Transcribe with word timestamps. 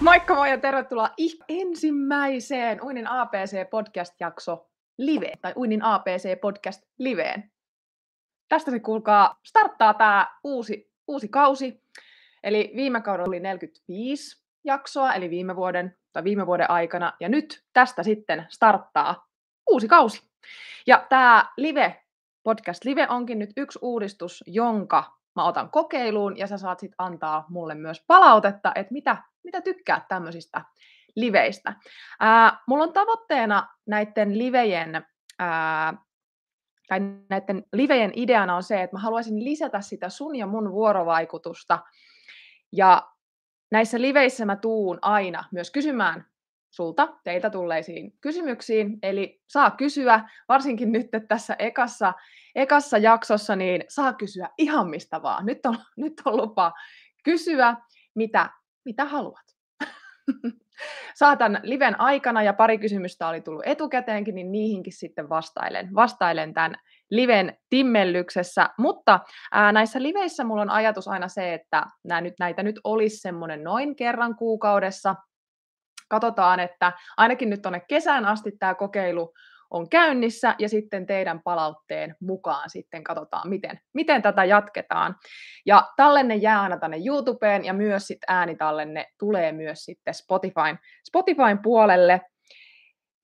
Moikka 0.00 0.34
moi 0.34 0.50
ja 0.50 0.58
tervetuloa 0.58 1.10
ensimmäiseen 1.48 2.84
Uinin 2.84 3.06
APC 3.06 3.70
podcast-jakso 3.70 4.70
live, 4.98 5.32
tai 5.42 5.52
Uinin 5.56 5.84
APC 5.84 6.40
podcast 6.40 6.82
liveen. 6.98 7.52
Tästä 8.48 8.70
se 8.70 8.80
kuulkaa, 8.80 9.40
starttaa 9.46 9.94
tämä 9.94 10.36
uusi, 10.44 10.92
uusi 11.08 11.28
kausi. 11.28 11.82
Eli 12.42 12.72
viime 12.76 13.00
kaudella 13.00 13.28
oli 13.28 13.40
45 13.40 14.44
jaksoa, 14.64 15.14
eli 15.14 15.30
viime 15.30 15.56
vuoden, 15.56 15.96
tai 16.12 16.24
viime 16.24 16.46
vuoden 16.46 16.70
aikana, 16.70 17.12
ja 17.20 17.28
nyt 17.28 17.64
tästä 17.72 18.02
sitten 18.02 18.46
starttaa 18.48 19.26
uusi 19.70 19.88
kausi. 19.88 20.30
Ja 20.86 21.06
tämä 21.08 21.50
live, 21.56 22.04
podcast 22.42 22.84
live 22.84 23.06
onkin 23.10 23.38
nyt 23.38 23.50
yksi 23.56 23.78
uudistus, 23.82 24.44
jonka 24.46 25.19
mä 25.40 25.46
otan 25.46 25.70
kokeiluun, 25.70 26.38
ja 26.38 26.46
sä 26.46 26.58
saat 26.58 26.80
sitten 26.80 26.94
antaa 26.98 27.46
mulle 27.48 27.74
myös 27.74 28.04
palautetta, 28.06 28.72
että 28.74 28.92
mitä, 28.92 29.16
mitä 29.44 29.60
tykkäät 29.60 30.08
tämmöisistä 30.08 30.64
liveistä. 31.16 31.74
Ää, 32.20 32.58
mulla 32.66 32.84
on 32.84 32.92
tavoitteena 32.92 33.68
näiden 33.86 34.38
livejen, 34.38 35.06
ää, 35.38 35.94
tai 36.88 37.00
näiden 37.30 37.64
livejen 37.72 38.12
ideana 38.14 38.56
on 38.56 38.62
se, 38.62 38.82
että 38.82 38.96
mä 38.96 39.00
haluaisin 39.00 39.44
lisätä 39.44 39.80
sitä 39.80 40.08
sun 40.08 40.36
ja 40.36 40.46
mun 40.46 40.72
vuorovaikutusta, 40.72 41.78
ja 42.72 43.10
näissä 43.70 44.00
liveissä 44.00 44.44
mä 44.44 44.56
tuun 44.56 44.98
aina 45.02 45.44
myös 45.52 45.70
kysymään 45.70 46.29
sulta, 46.70 47.08
teiltä 47.24 47.50
tulleisiin 47.50 48.12
kysymyksiin, 48.20 48.98
eli 49.02 49.40
saa 49.48 49.70
kysyä, 49.70 50.28
varsinkin 50.48 50.92
nyt 50.92 51.06
tässä 51.28 51.56
ekassa, 51.58 52.12
ekassa 52.54 52.98
jaksossa, 52.98 53.56
niin 53.56 53.84
saa 53.88 54.12
kysyä 54.12 54.48
ihan 54.58 54.88
mistä 54.88 55.22
vaan. 55.22 55.46
Nyt 55.46 55.66
on, 55.66 55.78
nyt 55.96 56.12
on 56.24 56.36
lupa 56.36 56.72
kysyä, 57.24 57.76
mitä, 58.14 58.50
mitä 58.84 59.04
haluat. 59.04 59.44
Saatan 61.14 61.60
liven 61.62 62.00
aikana 62.00 62.42
ja 62.42 62.52
pari 62.52 62.78
kysymystä 62.78 63.28
oli 63.28 63.40
tullut 63.40 63.62
etukäteenkin, 63.66 64.34
niin 64.34 64.52
niihinkin 64.52 64.92
sitten 64.92 65.28
vastailen, 65.28 65.94
vastailen 65.94 66.54
tämän 66.54 66.74
liven 67.10 67.56
timmellyksessä. 67.70 68.68
Mutta 68.78 69.20
ää, 69.52 69.72
näissä 69.72 70.02
liveissä 70.02 70.44
mulla 70.44 70.62
on 70.62 70.70
ajatus 70.70 71.08
aina 71.08 71.28
se, 71.28 71.54
että 71.54 71.86
nää 72.04 72.20
nyt, 72.20 72.34
näitä 72.38 72.62
nyt 72.62 72.80
olisi 72.84 73.16
semmoinen 73.16 73.64
noin 73.64 73.96
kerran 73.96 74.36
kuukaudessa. 74.36 75.14
Katsotaan, 76.10 76.60
että 76.60 76.92
ainakin 77.16 77.50
nyt 77.50 77.62
tuonne 77.62 77.80
kesään 77.88 78.24
asti 78.24 78.52
tämä 78.58 78.74
kokeilu 78.74 79.32
on 79.70 79.88
käynnissä 79.88 80.54
ja 80.58 80.68
sitten 80.68 81.06
teidän 81.06 81.40
palautteen 81.42 82.16
mukaan 82.20 82.70
sitten 82.70 83.04
katsotaan, 83.04 83.48
miten, 83.48 83.80
miten 83.94 84.22
tätä 84.22 84.44
jatketaan. 84.44 85.16
Ja 85.66 85.88
tallenne 85.96 86.36
jää 86.36 86.62
aina 86.62 86.78
tänne 86.78 86.98
YouTubeen 87.06 87.64
ja 87.64 87.72
myös 87.72 88.06
sit 88.06 88.18
äänitallenne 88.28 89.06
tulee 89.18 89.52
myös 89.52 89.84
sitten 89.84 90.14
Spotifyn, 90.14 90.78
Spotifyn 91.08 91.58
puolelle. 91.62 92.20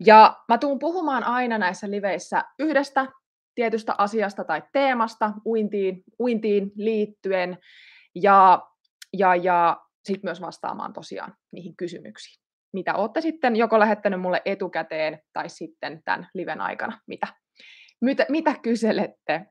Ja 0.04 0.36
mä 0.48 0.58
tuun 0.58 0.78
puhumaan 0.78 1.24
aina 1.24 1.58
näissä 1.58 1.90
liveissä 1.90 2.44
yhdestä 2.58 3.06
tietystä 3.54 3.94
asiasta 3.98 4.44
tai 4.44 4.62
teemasta 4.72 5.32
uintiin, 5.46 6.02
uintiin 6.20 6.72
liittyen 6.76 7.58
ja, 8.14 8.62
ja, 9.12 9.34
ja 9.34 9.76
sitten 10.04 10.28
myös 10.28 10.40
vastaamaan 10.40 10.92
tosiaan 10.92 11.34
niihin 11.52 11.76
kysymyksiin 11.76 12.45
mitä 12.76 12.94
olette 12.94 13.20
sitten 13.20 13.56
joko 13.56 13.78
lähettänyt 13.78 14.20
mulle 14.20 14.42
etukäteen 14.44 15.20
tai 15.32 15.48
sitten 15.48 16.02
tämän 16.04 16.28
liven 16.34 16.60
aikana, 16.60 17.00
mitä, 17.06 17.26
mitä, 18.00 18.26
mitä 18.28 18.54
kyselette. 18.62 19.46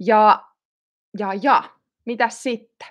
Ja, 0.00 0.44
ja, 1.18 1.28
ja, 1.42 1.62
mitä 2.06 2.28
sitten? 2.28 2.88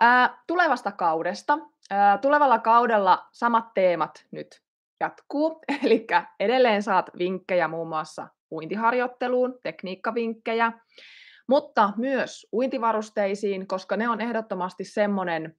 Ää, 0.00 0.42
tulevasta 0.46 0.92
kaudesta. 0.92 1.58
Ää, 1.90 2.18
tulevalla 2.18 2.58
kaudella 2.58 3.26
samat 3.32 3.74
teemat 3.74 4.26
nyt 4.30 4.62
jatkuu, 5.00 5.60
eli 5.84 6.06
edelleen 6.40 6.82
saat 6.82 7.10
vinkkejä 7.18 7.68
muun 7.68 7.88
muassa 7.88 8.28
uintiharjoitteluun, 8.50 9.58
tekniikkavinkkejä, 9.62 10.72
mutta 11.48 11.92
myös 11.96 12.46
uintivarusteisiin, 12.52 13.66
koska 13.66 13.96
ne 13.96 14.08
on 14.08 14.20
ehdottomasti 14.20 14.84
semmoinen 14.84 15.56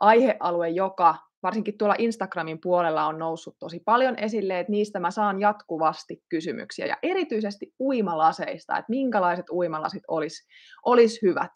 aihealue, 0.00 0.68
joka 0.68 1.16
varsinkin 1.42 1.78
tuolla 1.78 1.94
Instagramin 1.98 2.60
puolella 2.60 3.06
on 3.06 3.18
noussut 3.18 3.56
tosi 3.58 3.80
paljon 3.84 4.18
esille, 4.18 4.60
että 4.60 4.70
niistä 4.70 5.00
mä 5.00 5.10
saan 5.10 5.40
jatkuvasti 5.40 6.22
kysymyksiä 6.28 6.86
ja 6.86 6.96
erityisesti 7.02 7.74
uimalaseista, 7.80 8.78
että 8.78 8.90
minkälaiset 8.90 9.50
uimalasit 9.50 10.02
olisi 10.08 10.48
olis 10.84 11.22
hyvät. 11.22 11.50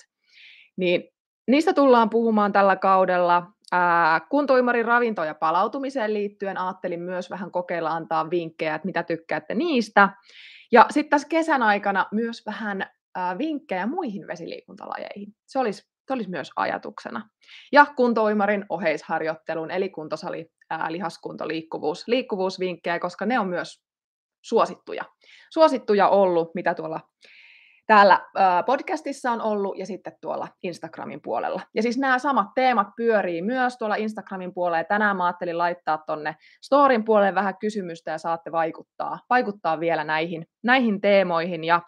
Niin 0.77 1.05
niistä 1.49 1.73
tullaan 1.73 2.11
puhumaan 2.11 2.53
tällä 2.53 2.77
kaudella. 2.77 3.47
Kuntoimarin 4.31 4.85
ravinto- 4.85 5.25
ja 5.25 5.35
palautumiseen 5.35 6.15
liittyen 6.15 6.59
ajattelin 6.59 7.01
myös 7.01 7.31
vähän 7.31 7.51
kokeilla 7.51 7.91
antaa 7.91 8.31
vinkkejä, 8.31 8.75
että 8.75 8.87
mitä 8.87 9.03
tykkäätte 9.03 9.55
niistä. 9.55 10.09
Ja 10.73 10.87
sitten 10.91 11.11
tässä 11.11 11.29
kesän 11.29 11.63
aikana 11.63 12.07
myös 12.13 12.47
vähän 12.47 12.87
vinkkejä 13.39 13.87
muihin 13.87 14.27
vesiliikuntalajeihin. 14.27 15.35
Se 15.47 15.59
olisi 15.59 15.94
se 16.07 16.13
olisi 16.13 16.31
myös 16.31 16.51
ajatuksena. 16.57 17.29
Ja 17.73 17.87
kuntoimarin 17.97 18.65
oheisharjoittelun, 18.69 19.71
eli 19.71 19.91
kuntosali, 19.91 20.51
ää, 20.71 20.93
lihaskunto, 20.93 21.49
liikkuvuus, 21.49 22.09
liikkuvuusvinkkejä, 22.09 22.99
koska 22.99 23.27
ne 23.27 23.39
on 23.39 23.49
myös 23.49 23.85
suosittuja. 24.45 25.05
Suosittuja 25.53 26.09
ollut, 26.09 26.55
mitä 26.55 26.75
tuolla 26.75 27.01
täällä 27.87 28.21
podcastissa 28.67 29.33
on 29.33 29.41
ollut 29.41 29.79
ja 29.79 29.87
sitten 29.87 30.13
tuolla 30.21 30.49
Instagramin 30.63 31.23
puolella. 31.23 31.61
Ja 31.75 31.83
siis 31.83 31.99
nämä 31.99 32.19
samat 32.19 32.49
teemat 32.55 32.89
pyörii 32.97 33.43
myös 33.43 33.79
tuolla 33.79 33.95
Instagramin 33.95 34.55
puolella 34.55 34.79
ja 34.79 34.85
tänään 34.85 35.17
mä 35.17 35.25
ajattelin 35.27 35.59
laittaa 35.59 35.99
tonne 36.07 36.37
storin 36.63 37.05
puolelle 37.05 37.35
vähän 37.35 37.59
kysymystä 37.59 38.11
ja 38.11 38.19
saatte 38.19 38.53
vaikuttaa, 38.53 39.19
vaikuttaa 39.31 39.81
vielä 39.81 40.05
näihin, 40.05 40.47
näihin 40.63 41.01
teemoihin 41.01 41.65
ja 41.65 41.83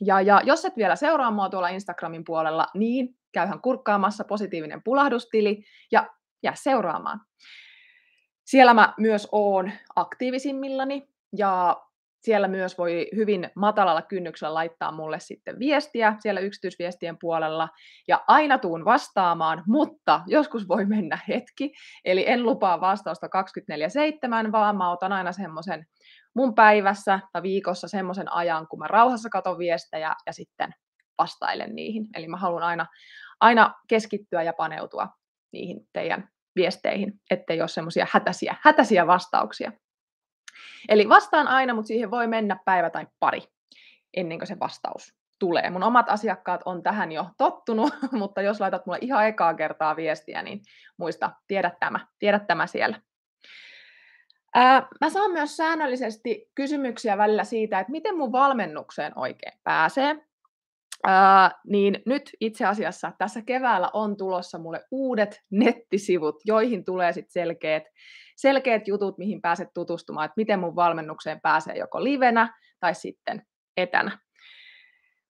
ja, 0.00 0.20
ja 0.20 0.40
jos 0.44 0.64
et 0.64 0.76
vielä 0.76 0.96
seuraa 0.96 1.30
mua 1.30 1.48
tuolla 1.48 1.68
Instagramin 1.68 2.24
puolella, 2.24 2.66
niin 2.74 3.17
käyhän 3.32 3.60
kurkkaamassa 3.62 4.24
positiivinen 4.24 4.82
pulahdustili 4.84 5.64
ja 5.92 6.06
jää 6.42 6.54
seuraamaan. 6.56 7.20
Siellä 8.44 8.74
mä 8.74 8.94
myös 8.98 9.28
oon 9.32 9.72
aktiivisimmillani 9.96 11.08
ja 11.36 11.76
siellä 12.20 12.48
myös 12.48 12.78
voi 12.78 13.08
hyvin 13.16 13.50
matalalla 13.56 14.02
kynnyksellä 14.02 14.54
laittaa 14.54 14.92
mulle 14.92 15.20
sitten 15.20 15.58
viestiä 15.58 16.16
siellä 16.20 16.40
yksityisviestien 16.40 17.16
puolella 17.20 17.68
ja 18.08 18.24
aina 18.26 18.58
tuun 18.58 18.84
vastaamaan, 18.84 19.62
mutta 19.66 20.20
joskus 20.26 20.68
voi 20.68 20.86
mennä 20.86 21.18
hetki, 21.28 21.72
eli 22.04 22.24
en 22.28 22.42
lupaa 22.42 22.80
vastausta 22.80 23.26
24-7, 24.48 24.52
vaan 24.52 24.76
mä 24.76 24.90
otan 24.90 25.12
aina 25.12 25.32
semmoisen 25.32 25.86
mun 26.34 26.54
päivässä 26.54 27.20
tai 27.32 27.42
viikossa 27.42 27.88
semmoisen 27.88 28.32
ajan, 28.32 28.68
kun 28.68 28.78
mä 28.78 28.86
rauhassa 28.88 29.28
katon 29.28 29.58
viestejä 29.58 30.14
ja 30.26 30.32
sitten 30.32 30.74
vastailen 31.18 31.74
niihin. 31.74 32.06
Eli 32.14 32.28
mä 32.28 32.36
haluan 32.36 32.62
aina, 32.62 32.86
aina 33.40 33.74
keskittyä 33.88 34.42
ja 34.42 34.52
paneutua 34.52 35.08
niihin 35.52 35.88
teidän 35.92 36.28
viesteihin, 36.56 37.20
ettei 37.30 37.60
ole 37.60 37.68
semmoisia 37.68 38.06
hätäisiä, 38.10 38.56
hätäisiä 38.62 39.06
vastauksia. 39.06 39.72
Eli 40.88 41.08
vastaan 41.08 41.48
aina, 41.48 41.74
mutta 41.74 41.88
siihen 41.88 42.10
voi 42.10 42.26
mennä 42.26 42.56
päivä 42.64 42.90
tai 42.90 43.06
pari 43.20 43.42
ennen 44.16 44.38
kuin 44.38 44.48
se 44.48 44.58
vastaus 44.60 45.14
tulee. 45.38 45.70
Mun 45.70 45.82
omat 45.82 46.08
asiakkaat 46.08 46.60
on 46.64 46.82
tähän 46.82 47.12
jo 47.12 47.26
tottunut, 47.38 47.92
mutta 48.12 48.42
jos 48.42 48.60
laitat 48.60 48.86
mulle 48.86 48.98
ihan 49.00 49.26
ekaa 49.26 49.54
kertaa 49.54 49.96
viestiä, 49.96 50.42
niin 50.42 50.60
muista, 50.96 51.30
tiedä 51.46 51.72
tämä, 51.80 52.00
tiedä 52.18 52.38
tämä 52.38 52.66
siellä. 52.66 53.00
Ää, 54.54 54.88
mä 55.00 55.10
saan 55.10 55.30
myös 55.30 55.56
säännöllisesti 55.56 56.50
kysymyksiä 56.54 57.18
välillä 57.18 57.44
siitä, 57.44 57.80
että 57.80 57.90
miten 57.90 58.16
mun 58.16 58.32
valmennukseen 58.32 59.12
oikein 59.18 59.58
pääsee. 59.64 60.27
Niin 61.66 62.02
nyt 62.06 62.30
itse 62.40 62.66
asiassa 62.66 63.12
tässä 63.18 63.42
keväällä 63.42 63.90
on 63.92 64.16
tulossa 64.16 64.58
mulle 64.58 64.84
uudet 64.90 65.42
nettisivut, 65.50 66.36
joihin 66.44 66.84
tulee 66.84 67.12
sitten 67.12 67.32
selkeät, 67.32 67.82
selkeät 68.36 68.88
jutut, 68.88 69.18
mihin 69.18 69.40
pääset 69.40 69.68
tutustumaan, 69.74 70.24
että 70.24 70.34
miten 70.36 70.60
mun 70.60 70.76
valmennukseen 70.76 71.40
pääsee 71.40 71.76
joko 71.76 72.04
livenä 72.04 72.54
tai 72.80 72.94
sitten 72.94 73.42
etänä. 73.76 74.18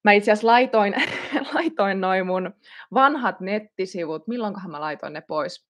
Mä 0.04 0.12
itse 0.12 0.32
asiassa 0.32 0.46
laitoin, 0.46 0.94
laitoin 1.54 2.00
noin 2.00 2.26
mun 2.26 2.54
vanhat 2.94 3.40
nettisivut, 3.40 4.28
milloinkohan 4.28 4.70
mä 4.70 4.80
laitoin 4.80 5.12
ne 5.12 5.20
pois? 5.20 5.68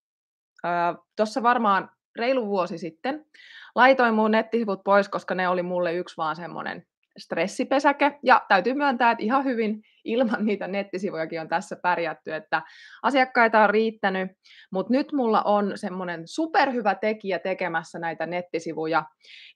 Tuossa 1.17 1.43
varmaan 1.43 1.91
reilu 2.17 2.47
vuosi 2.47 2.79
sitten 2.79 3.27
laitoin 3.75 4.15
mun 4.15 4.31
nettisivut 4.31 4.85
pois, 4.85 5.09
koska 5.09 5.35
ne 5.35 5.49
oli 5.49 5.63
mulle 5.63 5.95
yksi 5.95 6.17
vaan 6.17 6.37
semmoinen 6.37 6.87
stressipesäke. 7.19 8.19
Ja 8.23 8.43
täytyy 8.49 8.75
myöntää, 8.75 9.11
että 9.11 9.25
ihan 9.25 9.45
hyvin 9.45 9.81
ilman 10.05 10.47
niitä 10.47 10.69
nettisivujakin 10.69 11.41
on 11.41 11.49
tässä 11.49 11.77
pärjätty, 11.83 12.35
että 12.35 12.63
asiakkaita 13.03 13.61
on 13.61 13.71
riittänyt, 13.71 14.31
mutta 14.73 14.93
nyt 14.93 15.13
mulla 15.13 15.43
on 15.43 15.73
semmoinen 15.75 16.23
superhyvä 16.27 16.95
tekijä 16.95 17.39
tekemässä 17.39 17.99
näitä 17.99 18.27
nettisivuja, 18.27 19.05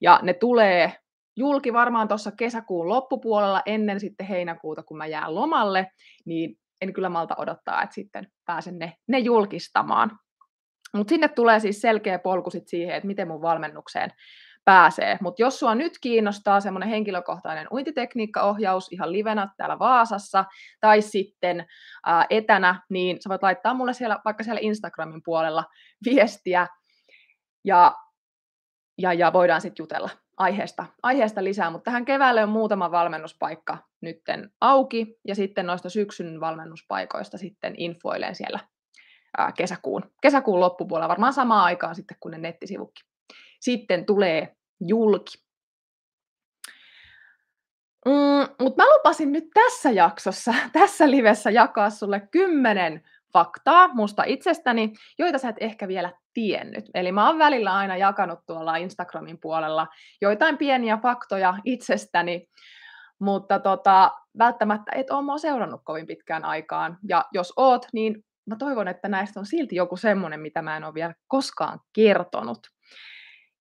ja 0.00 0.20
ne 0.23 0.35
tulee 0.35 0.93
julki 1.37 1.73
varmaan 1.73 2.09
tuossa 2.09 2.32
kesäkuun 2.38 2.88
loppupuolella 2.88 3.62
ennen 3.67 4.00
sitten 4.00 4.26
heinäkuuta, 4.26 4.82
kun 4.82 4.97
mä 4.97 5.06
jään 5.06 5.35
lomalle, 5.35 5.87
niin 6.26 6.56
en 6.81 6.93
kyllä 6.93 7.09
malta 7.09 7.35
odottaa, 7.38 7.82
että 7.82 7.94
sitten 7.94 8.26
pääsen 8.47 8.79
ne, 8.79 8.93
ne 9.09 9.19
julkistamaan. 9.19 10.11
Mutta 10.97 11.11
sinne 11.11 11.29
tulee 11.29 11.61
siis 11.61 11.81
selkeä 11.81 12.19
polku 12.19 12.50
sit 12.50 12.69
siihen, 12.69 12.97
että 12.97 13.06
miten 13.06 13.29
mun 13.29 13.43
valmennukseen 13.43 14.11
pääsee. 14.64 15.19
Mutta 15.20 15.43
jos 15.43 15.59
sua 15.59 15.75
nyt 15.75 15.93
kiinnostaa 16.00 16.61
semmoinen 16.61 16.88
henkilökohtainen 16.88 17.67
uintitekniikkaohjaus 17.73 18.93
ihan 18.93 19.12
livenä 19.12 19.49
täällä 19.56 19.79
Vaasassa 19.79 20.44
tai 20.81 21.03
sitten 21.03 21.67
ää, 22.06 22.26
etänä, 22.31 22.82
niin 22.88 23.17
sä 23.23 23.29
voit 23.29 23.43
laittaa 23.43 23.75
mulle 23.75 23.93
siellä, 23.93 24.19
vaikka 24.25 24.44
siellä 24.44 24.61
Instagramin 24.62 25.23
puolella 25.25 25.64
viestiä 26.05 26.67
ja, 27.64 27.97
ja, 28.99 29.12
ja 29.12 29.32
voidaan 29.32 29.61
sitten 29.61 29.82
jutella 29.82 30.11
aiheesta, 30.37 30.87
aiheesta 31.03 31.44
lisää, 31.44 31.70
mutta 31.70 31.85
tähän 31.85 32.05
keväälle 32.05 32.43
on 32.43 32.49
muutama 32.49 32.91
valmennuspaikka 32.91 33.79
nytten 34.00 34.50
auki 34.61 35.19
ja 35.29 35.35
sitten 35.35 35.67
noista 35.67 35.91
syksyn 35.91 36.41
valmennuspaikoista 36.41 37.38
sitten 37.38 37.75
infoilen 37.76 38.35
siellä 38.35 38.61
ää, 39.38 39.53
kesäkuun, 39.53 40.03
kesäkuun 40.23 40.61
loppupuolella, 40.61 41.09
varmaan 41.09 41.32
samaan 41.32 41.64
aikaan 41.64 41.94
sitten 41.94 42.17
kuin 42.20 42.31
ne 42.31 42.38
nettisivukin 42.38 43.12
sitten 43.62 44.06
tulee 44.06 44.56
julki. 44.81 45.38
Mm, 48.06 48.55
Mutta 48.61 48.82
mä 48.82 48.94
lupasin 48.97 49.32
nyt 49.32 49.44
tässä 49.55 49.91
jaksossa, 49.91 50.55
tässä 50.73 51.11
livessä 51.11 51.50
jakaa 51.50 51.91
sulle 51.91 52.29
kymmenen 52.31 53.03
faktaa 53.32 53.88
musta 53.88 54.25
itsestäni, 54.25 54.93
joita 55.19 55.38
sä 55.38 55.49
et 55.49 55.56
ehkä 55.61 55.88
vielä 55.88 56.12
tiennyt. 56.35 56.85
Eli 56.94 57.12
mä 57.12 57.26
oon 57.26 57.38
välillä 57.38 57.75
aina 57.75 57.97
jakanut 57.97 58.38
tuolla 58.47 58.76
Instagramin 58.76 59.38
puolella 59.41 59.87
joitain 60.20 60.59
pieniä 60.59 60.99
faktoja 61.03 61.55
itsestäni, 61.64 62.49
mutta 63.19 63.59
tota, 63.59 64.11
välttämättä 64.38 64.93
et 64.94 65.11
ole 65.11 65.23
mua 65.23 65.38
seurannut 65.38 65.81
kovin 65.85 66.06
pitkään 66.06 66.44
aikaan. 66.44 66.99
Ja 67.09 67.25
jos 67.32 67.53
oot, 67.56 67.87
niin 67.93 68.25
mä 68.47 68.56
toivon, 68.56 68.88
että 68.88 69.09
näistä 69.09 69.41
on 69.41 69.47
silti 69.47 69.76
joku 69.76 69.97
semmoinen, 69.97 70.41
mitä 70.41 70.62
mä 70.62 70.76
en 70.76 70.85
ole 70.85 70.94
vielä 70.94 71.14
koskaan 71.29 71.81
kertonut. 71.93 72.72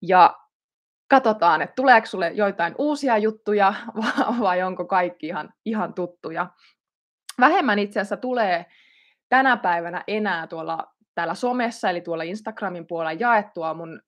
Ja 0.01 0.39
katsotaan, 1.09 1.61
että 1.61 1.75
tuleeko 1.75 2.07
sulle 2.07 2.29
joitain 2.29 2.75
uusia 2.77 3.17
juttuja 3.17 3.73
vai 4.39 4.61
onko 4.61 4.85
kaikki 4.85 5.27
ihan, 5.27 5.53
ihan 5.65 5.93
tuttuja. 5.93 6.47
Vähemmän 7.39 7.79
itse 7.79 7.99
asiassa 7.99 8.17
tulee 8.17 8.65
tänä 9.29 9.57
päivänä 9.57 10.03
enää 10.07 10.47
tuolla 10.47 10.93
täällä 11.15 11.35
somessa, 11.35 11.89
eli 11.89 12.01
tuolla 12.01 12.23
Instagramin 12.23 12.87
puolella 12.87 13.13
jaettua 13.19 13.73
mun 13.73 14.01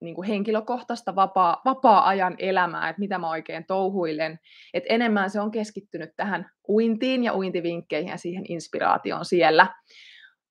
niin 0.00 0.14
kuin 0.14 0.28
henkilökohtaista 0.28 1.14
vapaa, 1.14 1.62
vapaa-ajan 1.64 2.34
elämää, 2.38 2.88
että 2.88 3.00
mitä 3.00 3.18
mä 3.18 3.30
oikein 3.30 3.64
touhuilen. 3.66 4.38
Et 4.74 4.84
enemmän 4.88 5.30
se 5.30 5.40
on 5.40 5.50
keskittynyt 5.50 6.10
tähän 6.16 6.50
uintiin 6.68 7.24
ja 7.24 7.34
uintivinkkeihin 7.34 8.10
ja 8.10 8.16
siihen 8.16 8.44
inspiraatioon 8.48 9.24
siellä. 9.24 9.66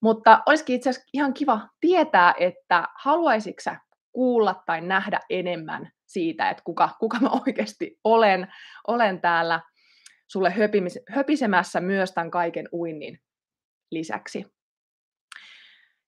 Mutta 0.02 0.44
olisikin 0.46 0.76
itse 0.76 0.90
asiassa 0.90 1.10
ihan 1.14 1.34
kiva 1.34 1.60
tietää, 1.80 2.34
että 2.40 2.88
haluaisitko 2.96 3.62
kuulla 4.18 4.64
tai 4.66 4.82
nähdä 4.82 5.20
enemmän 5.30 5.92
siitä, 6.06 6.50
että 6.50 6.64
kuka, 6.64 6.90
kuka 7.00 7.20
mä 7.20 7.30
oikeasti 7.30 8.00
olen, 8.04 8.48
olen 8.88 9.22
täällä 9.22 9.60
sulle 10.28 10.52
höpimis, 10.52 11.00
höpisemässä 11.10 11.82
myös 11.82 12.12
tämän 12.12 12.32
kaiken 12.32 12.70
uinnin 12.74 13.20
lisäksi. 13.92 14.46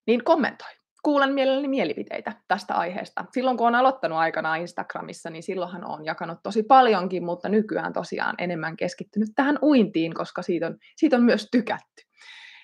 Niin 0.07 0.23
kommentoi. 0.23 0.69
Kuulen 1.03 1.33
mielelläni 1.33 1.67
mielipiteitä 1.67 2.33
tästä 2.47 2.75
aiheesta. 2.75 3.25
Silloin 3.33 3.57
kun 3.57 3.67
on 3.67 3.75
aloittanut 3.75 4.17
aikanaan 4.17 4.61
Instagramissa, 4.61 5.29
niin 5.29 5.43
silloinhan 5.43 5.85
on 5.85 6.05
jakanut 6.05 6.39
tosi 6.43 6.63
paljonkin, 6.63 7.25
mutta 7.25 7.49
nykyään 7.49 7.93
tosiaan 7.93 8.35
enemmän 8.37 8.77
keskittynyt 8.77 9.29
tähän 9.35 9.59
uintiin, 9.61 10.13
koska 10.13 10.41
siitä 10.41 10.67
on, 10.67 10.77
siitä 10.95 11.15
on 11.15 11.23
myös 11.23 11.47
tykätty. 11.51 12.03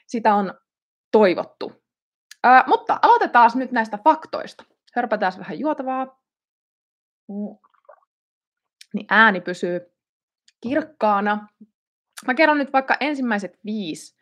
Sitä 0.07 0.35
on 0.35 0.53
toivottu. 1.11 1.73
Ää, 2.43 2.63
mutta 2.67 2.99
aloitetaan 3.01 3.51
nyt 3.55 3.71
näistä 3.71 3.99
faktoista 4.03 4.74
hörpätään 4.95 5.33
vähän 5.37 5.59
juotavaa. 5.59 6.05
Mm. 7.27 7.57
Niin 8.93 9.05
ääni 9.09 9.41
pysyy 9.41 9.91
kirkkaana. 10.61 11.47
Mä 12.27 12.33
kerron 12.33 12.57
nyt 12.57 12.73
vaikka 12.73 12.97
ensimmäiset 12.99 13.59
viisi 13.65 14.17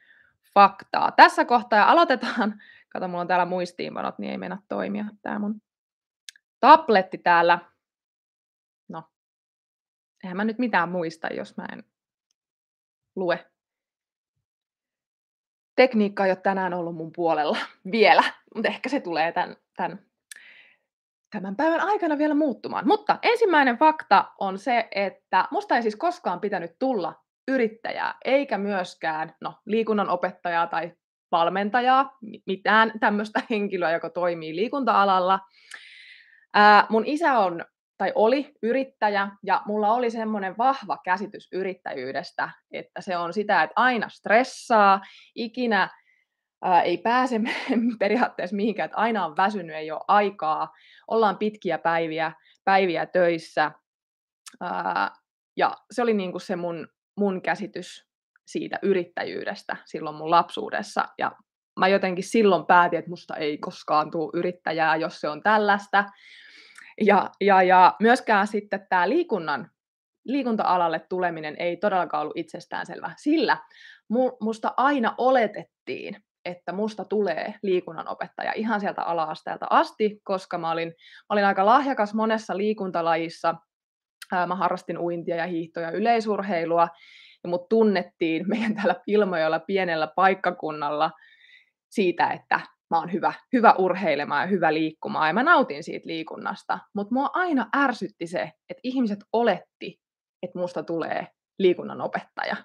faktaa. 0.53 1.11
Tässä 1.11 1.45
kohtaa 1.45 1.79
ja 1.79 1.85
aloitetaan. 1.85 2.61
Kato, 2.89 3.07
mulla 3.07 3.21
on 3.21 3.27
täällä 3.27 3.45
muistiinpanot, 3.45 4.19
niin 4.19 4.31
ei 4.31 4.37
mennä 4.37 4.57
toimia 4.67 5.05
tämä 5.21 5.39
mun 5.39 5.61
tabletti 6.59 7.17
täällä. 7.17 7.59
No, 8.87 9.03
eihän 10.23 10.37
mä 10.37 10.43
nyt 10.43 10.59
mitään 10.59 10.89
muista, 10.89 11.27
jos 11.27 11.57
mä 11.57 11.65
en 11.73 11.83
lue. 13.15 13.45
Tekniikka 15.75 16.25
ei 16.25 16.31
ole 16.31 16.35
tänään 16.35 16.73
ollut 16.73 16.95
mun 16.95 17.11
puolella 17.15 17.57
vielä, 17.91 18.23
mutta 18.55 18.67
ehkä 18.67 18.89
se 18.89 18.99
tulee 18.99 19.31
tämän, 19.31 19.57
tämän 19.75 20.05
tämän 21.41 21.55
päivän 21.55 21.81
aikana 21.81 22.17
vielä 22.17 22.33
muuttumaan. 22.33 22.87
Mutta 22.87 23.19
ensimmäinen 23.21 23.77
fakta 23.77 24.25
on 24.39 24.57
se, 24.57 24.87
että 24.91 25.47
musta 25.51 25.75
ei 25.75 25.81
siis 25.81 25.95
koskaan 25.95 26.39
pitänyt 26.39 26.71
tulla 26.79 27.23
yrittäjää, 27.47 28.15
eikä 28.25 28.57
myöskään 28.57 29.35
no, 29.41 29.53
liikunnan 29.65 30.09
opettajaa 30.09 30.67
tai 30.67 30.91
valmentajaa, 31.31 32.17
mitään 32.45 32.91
tämmöistä 32.99 33.41
henkilöä, 33.49 33.91
joka 33.91 34.09
toimii 34.09 34.55
liikunta-alalla. 34.55 35.39
Ää, 36.53 36.85
mun 36.89 37.03
isä 37.05 37.39
on 37.39 37.65
tai 37.97 38.11
oli 38.15 38.53
yrittäjä 38.61 39.27
ja 39.43 39.61
mulla 39.65 39.93
oli 39.93 40.11
semmoinen 40.11 40.57
vahva 40.57 40.97
käsitys 41.03 41.47
yrittäjyydestä, 41.51 42.49
että 42.71 43.01
se 43.01 43.17
on 43.17 43.33
sitä, 43.33 43.63
että 43.63 43.73
aina 43.75 44.09
stressaa, 44.09 45.01
ikinä 45.35 45.89
ää, 46.61 46.81
ei 46.81 46.97
pääse 46.97 47.41
periaatteessa 47.99 48.55
mihinkään, 48.55 48.85
että 48.85 48.97
aina 48.97 49.25
on 49.25 49.37
väsynyt, 49.37 49.75
ei 49.75 49.91
ole 49.91 50.01
aikaa, 50.07 50.73
ollaan 51.07 51.37
pitkiä 51.37 51.77
päiviä, 51.77 52.31
päiviä 52.63 53.05
töissä. 53.05 53.71
Ää, 54.61 55.11
ja 55.57 55.77
se 55.91 56.01
oli 56.01 56.13
niin 56.13 56.31
kuin 56.31 56.41
se 56.41 56.55
mun, 56.55 56.87
mun 57.17 57.41
käsitys 57.41 58.07
siitä 58.45 58.79
yrittäjyydestä 58.81 59.77
silloin 59.85 60.15
mun 60.15 60.31
lapsuudessa. 60.31 61.05
Ja 61.17 61.31
mä 61.79 61.87
jotenkin 61.87 62.23
silloin 62.23 62.65
päätin, 62.65 62.99
että 62.99 63.09
musta 63.09 63.35
ei 63.35 63.57
koskaan 63.57 64.11
tule 64.11 64.31
yrittäjää, 64.33 64.95
jos 64.95 65.21
se 65.21 65.29
on 65.29 65.43
tällaista. 65.43 66.05
Ja, 67.01 67.29
ja, 67.41 67.63
ja 67.63 67.95
myöskään 67.99 68.47
sitten 68.47 68.85
tämä 68.89 69.09
liikunnan, 69.09 69.71
liikunta-alalle 70.25 70.99
tuleminen 70.99 71.55
ei 71.59 71.77
todellakaan 71.77 72.21
ollut 72.21 72.37
itsestäänselvä, 72.37 73.11
sillä 73.17 73.57
musta 74.41 74.73
aina 74.77 75.15
oletettiin, 75.17 76.23
että 76.45 76.71
musta 76.71 77.05
tulee 77.05 77.53
liikunnanopettaja 77.63 78.53
ihan 78.55 78.79
sieltä 78.79 79.01
ala-asteelta 79.01 79.67
asti, 79.69 80.19
koska 80.23 80.57
mä 80.57 80.71
olin, 80.71 80.87
mä 80.87 81.25
olin 81.29 81.45
aika 81.45 81.65
lahjakas 81.65 82.13
monessa 82.13 82.57
liikuntalajissa. 82.57 83.55
Mä 84.47 84.55
harrastin 84.55 84.97
uintia 84.97 85.35
ja 85.35 85.47
hiihtoja 85.47 85.91
yleisurheilua, 85.91 86.87
ja 87.43 87.49
mut 87.49 87.69
tunnettiin 87.69 88.49
meidän 88.49 88.75
täällä 88.75 88.95
Ilmojoella 89.07 89.59
pienellä 89.59 90.07
paikkakunnalla 90.15 91.11
siitä, 91.89 92.27
että 92.27 92.59
mä 92.89 92.99
oon 92.99 93.13
hyvä, 93.13 93.33
hyvä 93.53 93.73
urheilemaan 93.77 94.41
ja 94.41 94.47
hyvä 94.47 94.73
liikkumaan, 94.73 95.27
ja 95.27 95.33
mä 95.33 95.43
nautin 95.43 95.83
siitä 95.83 96.07
liikunnasta. 96.07 96.79
Mutta 96.95 97.13
mua 97.13 97.29
aina 97.33 97.69
ärsytti 97.77 98.27
se, 98.27 98.41
että 98.69 98.81
ihmiset 98.83 99.19
oletti, 99.33 99.99
että 100.43 100.59
musta 100.59 100.83
tulee 100.83 101.27
liikunnan 101.59 102.01
opettaja. 102.01 102.55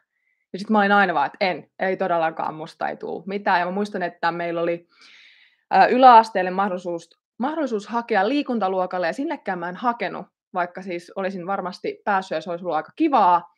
Ja 0.52 0.58
sitten 0.58 0.72
mä 0.72 0.78
olin 0.78 0.92
aina 0.92 1.14
vaan, 1.14 1.26
että 1.26 1.38
en, 1.40 1.70
ei 1.78 1.96
todellakaan 1.96 2.54
musta 2.54 2.88
ei 2.88 2.96
tule 2.96 3.22
mitään. 3.26 3.60
Ja 3.60 3.66
mä 3.66 3.72
muistan, 3.72 4.02
että 4.02 4.32
meillä 4.32 4.60
oli 4.60 4.88
yläasteelle 5.90 6.50
mahdollisuus, 6.50 7.10
mahdollisuus 7.38 7.86
hakea 7.86 8.28
liikuntaluokalle, 8.28 9.06
ja 9.06 9.12
sinnekään 9.12 9.58
mä 9.58 9.68
en 9.68 9.76
hakenut, 9.76 10.26
vaikka 10.54 10.82
siis 10.82 11.12
olisin 11.16 11.46
varmasti 11.46 12.00
päässyt, 12.04 12.36
ja 12.36 12.40
se 12.40 12.50
olisi 12.50 12.64
ollut 12.64 12.76
aika 12.76 12.92
kivaa. 12.96 13.54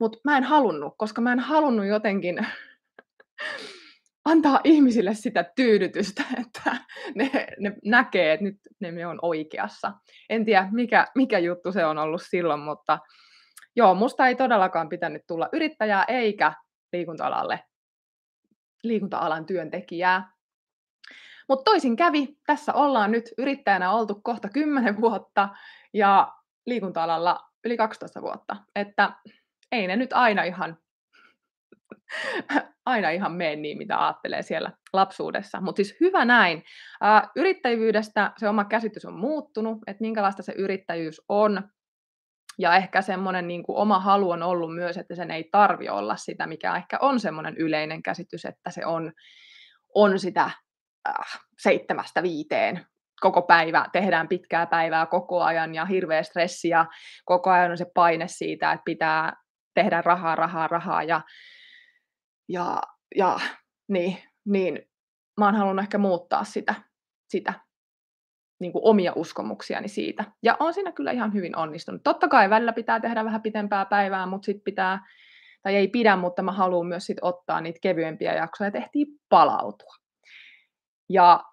mutta 0.00 0.18
mä 0.24 0.36
en 0.36 0.44
halunnut, 0.44 0.94
koska 0.98 1.20
mä 1.20 1.32
en 1.32 1.38
halunnut 1.38 1.86
jotenkin 1.86 2.46
antaa 4.24 4.60
ihmisille 4.64 5.14
sitä 5.14 5.44
tyydytystä, 5.56 6.22
että 6.40 6.76
ne, 7.14 7.30
ne 7.58 7.72
näkee, 7.84 8.32
että 8.32 8.44
nyt 8.44 8.56
ne 8.80 9.06
on 9.06 9.18
oikeassa. 9.22 9.92
En 10.30 10.44
tiedä, 10.44 10.68
mikä, 10.72 11.06
mikä 11.14 11.38
juttu 11.38 11.72
se 11.72 11.84
on 11.84 11.98
ollut 11.98 12.22
silloin, 12.24 12.60
mutta 12.60 12.98
joo, 13.78 13.94
musta 13.94 14.26
ei 14.26 14.34
todellakaan 14.34 14.88
pitänyt 14.88 15.22
tulla 15.26 15.48
yrittäjää 15.52 16.04
eikä 16.08 16.52
liikunta-alalle, 16.92 17.64
liikunta-alan 18.82 19.46
työntekijää. 19.46 20.32
Mutta 21.48 21.64
toisin 21.64 21.96
kävi. 21.96 22.28
Tässä 22.46 22.72
ollaan 22.72 23.10
nyt 23.10 23.24
yrittäjänä 23.38 23.92
oltu 23.92 24.20
kohta 24.22 24.48
10 24.48 25.00
vuotta 25.00 25.48
ja 25.94 26.32
liikunta-alalla 26.66 27.40
yli 27.64 27.76
12 27.76 28.22
vuotta. 28.22 28.56
Että 28.74 29.12
ei 29.72 29.86
ne 29.86 29.96
nyt 29.96 30.12
aina 30.12 30.42
ihan, 30.42 30.78
aina 32.86 33.10
ihan 33.10 33.32
mene 33.32 33.56
niin, 33.56 33.78
mitä 33.78 34.04
ajattelee 34.04 34.42
siellä 34.42 34.72
lapsuudessa. 34.92 35.60
Mutta 35.60 35.76
siis 35.76 35.96
hyvä 36.00 36.24
näin. 36.24 36.64
Yrittäjyydestä 37.36 38.32
se 38.36 38.48
oma 38.48 38.64
käsitys 38.64 39.04
on 39.04 39.18
muuttunut, 39.18 39.78
että 39.86 40.00
minkälaista 40.00 40.42
se 40.42 40.52
yrittäjyys 40.52 41.22
on. 41.28 41.70
Ja 42.58 42.76
ehkä 42.76 43.02
semmoinen 43.02 43.48
niin 43.48 43.62
kuin 43.62 43.76
oma 43.76 44.00
halu 44.00 44.30
on 44.30 44.42
ollut 44.42 44.74
myös, 44.74 44.96
että 44.96 45.14
sen 45.14 45.30
ei 45.30 45.48
tarvi 45.52 45.88
olla 45.88 46.16
sitä, 46.16 46.46
mikä 46.46 46.76
ehkä 46.76 46.98
on 47.00 47.20
semmoinen 47.20 47.56
yleinen 47.56 48.02
käsitys, 48.02 48.44
että 48.44 48.70
se 48.70 48.86
on, 48.86 49.12
on 49.94 50.18
sitä 50.18 50.50
äh, 51.08 51.40
seitsemästä 51.58 52.22
viiteen. 52.22 52.86
Koko 53.20 53.42
päivä, 53.42 53.86
tehdään 53.92 54.28
pitkää 54.28 54.66
päivää 54.66 55.06
koko 55.06 55.42
ajan 55.42 55.74
ja 55.74 55.84
hirveä 55.84 56.22
stressi 56.22 56.68
ja 56.68 56.86
koko 57.24 57.50
ajan 57.50 57.70
on 57.70 57.78
se 57.78 57.86
paine 57.94 58.28
siitä, 58.28 58.72
että 58.72 58.84
pitää 58.84 59.32
tehdä 59.74 60.02
rahaa, 60.02 60.34
rahaa, 60.34 60.68
rahaa 60.68 61.02
ja, 61.02 61.20
ja, 62.48 62.82
ja 63.16 63.40
niin, 63.88 64.18
niin 64.44 64.82
mä 65.38 65.44
oon 65.44 65.54
halunnut 65.54 65.82
ehkä 65.82 65.98
muuttaa 65.98 66.44
sitä, 66.44 66.74
sitä 67.28 67.54
niin 68.60 68.72
kuin 68.72 68.84
omia 68.84 69.12
uskomuksiani 69.16 69.88
siitä. 69.88 70.24
Ja 70.42 70.56
on 70.60 70.74
siinä 70.74 70.92
kyllä 70.92 71.10
ihan 71.10 71.34
hyvin 71.34 71.56
onnistunut. 71.56 72.02
Totta 72.04 72.28
kai 72.28 72.50
välillä 72.50 72.72
pitää 72.72 73.00
tehdä 73.00 73.24
vähän 73.24 73.42
pitempää 73.42 73.84
päivää, 73.84 74.26
mutta 74.26 74.46
sitten 74.46 74.64
pitää, 74.64 75.06
tai 75.62 75.76
ei 75.76 75.88
pidä, 75.88 76.16
mutta 76.16 76.42
mä 76.42 76.52
haluan 76.52 76.86
myös 76.86 77.06
sit 77.06 77.18
ottaa 77.22 77.60
niitä 77.60 77.78
kevyempiä 77.82 78.34
jaksoja 78.34 78.68
ja 78.68 78.72
tehtiin 78.72 79.06
palautua. 79.28 79.94
Ja 81.08 81.44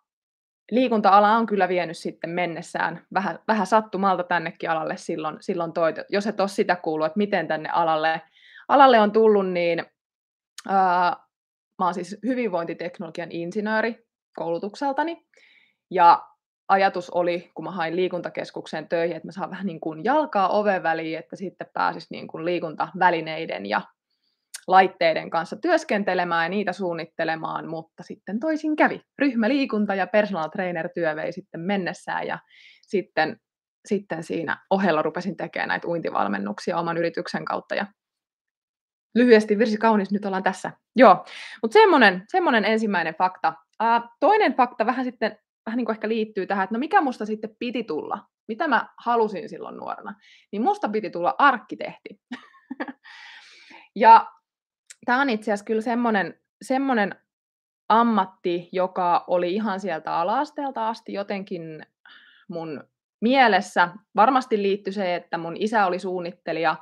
liikunta-ala 0.72 1.38
on 1.38 1.46
kyllä 1.46 1.68
vienyt 1.68 1.98
sitten 1.98 2.30
mennessään 2.30 3.06
vähän, 3.14 3.40
vähän 3.48 3.68
sattumalta 3.68 4.24
tännekin 4.24 4.70
alalle 4.70 4.98
silloin, 4.98 5.38
silloin 5.40 5.74
toi, 5.74 5.94
jos 6.10 6.28
et 6.28 6.40
ole 6.40 6.48
sitä 6.48 6.76
kuullut, 6.76 7.06
että 7.06 7.18
miten 7.18 7.48
tänne 7.48 7.70
alalle, 7.70 8.22
alalle 8.68 9.00
on 9.00 9.12
tullut, 9.12 9.50
niin 9.50 9.86
ää, 10.70 11.16
mä 11.80 11.86
oon 11.86 11.94
siis 11.94 12.18
hyvinvointiteknologian 12.26 13.32
insinööri 13.32 14.06
koulutukseltani, 14.36 15.28
ja 15.92 16.24
ajatus 16.68 17.10
oli, 17.10 17.52
kun 17.54 17.66
mä 17.66 17.72
hain 17.72 17.96
liikuntakeskukseen 17.96 18.90
töihin, 18.90 19.16
että 19.16 19.28
mä 19.28 19.32
saan 19.32 19.52
vähän 19.52 19.66
niin 19.66 19.80
kuin 19.80 20.04
jalkaa 20.04 20.50
oven 20.50 20.84
väliin, 20.84 21.20
että 21.20 21.36
sitten 21.36 21.68
pääsis 21.74 22.12
niin 22.12 22.28
kuin 22.28 22.46
liikuntavälineiden 22.46 23.66
ja 23.66 23.82
laitteiden 24.68 25.30
kanssa 25.30 25.56
työskentelemään 25.56 26.46
ja 26.46 26.50
niitä 26.50 26.74
suunnittelemaan, 26.74 27.68
mutta 27.68 28.04
sitten 28.04 28.40
toisin 28.40 28.76
kävi. 28.76 29.02
Ryhmäliikunta 29.20 29.96
ja 29.96 30.08
personal 30.08 30.50
trainer 30.50 30.90
työ 30.90 31.16
vei 31.16 31.32
sitten 31.32 31.62
mennessään 31.62 32.28
ja 32.28 32.40
sitten, 32.82 33.40
sitten 33.86 34.24
siinä 34.24 34.58
ohella 34.70 35.02
rupesin 35.02 35.38
tekemään 35.38 35.70
näitä 35.70 35.88
uintivalmennuksia 35.88 36.78
oman 36.78 36.98
yrityksen 36.98 37.46
kautta 37.46 37.76
ja 37.76 37.86
lyhyesti 39.16 39.60
virsi 39.60 39.78
kaunis, 39.78 40.12
nyt 40.12 40.26
ollaan 40.26 40.44
tässä. 40.44 40.72
Joo, 40.96 41.26
mutta 41.62 41.74
semmoinen, 41.74 42.24
semmoinen 42.28 42.66
ensimmäinen 42.66 43.16
fakta. 43.16 43.54
Uh, 43.84 44.10
toinen 44.20 44.54
fakta 44.56 44.86
vähän 44.86 45.06
sitten 45.06 45.38
vähän 45.66 45.78
niin 45.78 45.86
kuin 45.86 45.96
ehkä 45.96 46.10
liittyy 46.10 46.48
tähän, 46.48 46.64
että 46.64 46.76
no 46.76 46.80
mikä 46.80 47.02
musta 47.02 47.26
sitten 47.26 47.56
piti 47.60 47.84
tulla, 47.84 48.20
mitä 48.48 48.68
mä 48.68 48.90
halusin 48.98 49.50
silloin 49.50 49.78
nuorena, 49.78 50.16
niin 50.52 50.62
musta 50.62 50.90
piti 50.90 51.10
tulla 51.10 51.36
arkkitehti. 51.38 52.20
ja 53.96 54.32
tämä 55.06 55.22
on 55.22 55.30
itse 55.30 55.52
asiassa 55.52 55.66
kyllä 55.66 55.82
semmoinen, 55.82 56.40
semmoinen 56.62 57.16
ammatti, 57.90 58.70
joka 58.72 59.24
oli 59.28 59.54
ihan 59.54 59.80
sieltä 59.80 60.18
ala-asteelta 60.18 60.88
asti 60.90 61.14
jotenkin 61.14 61.86
mun 62.48 62.84
mielessä. 63.22 63.90
Varmasti 64.16 64.62
liittyi 64.62 64.94
se, 64.94 65.16
että 65.16 65.38
mun 65.38 65.58
isä 65.58 65.86
oli 65.86 66.00
suunnittelija, 66.00 66.76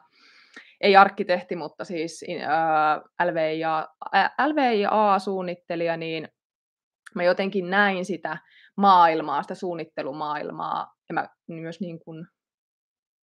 ei 0.82 0.96
arkkitehti, 0.96 1.56
mutta 1.56 1.84
siis 1.84 2.26
äh, 2.42 3.28
LVIA, 3.32 3.88
LVIA-suunnittelija, 4.48 5.98
niin 5.98 6.28
mä 7.16 7.24
jotenkin 7.24 7.70
näin 7.70 8.06
sitä 8.06 8.38
maailmaa, 8.78 9.42
sitä 9.42 9.56
suunnittelumaailmaa, 9.56 10.94
ja 11.10 11.14
mä 11.14 11.30
myös 11.48 11.80
niin 11.80 12.00
kuin 12.00 12.28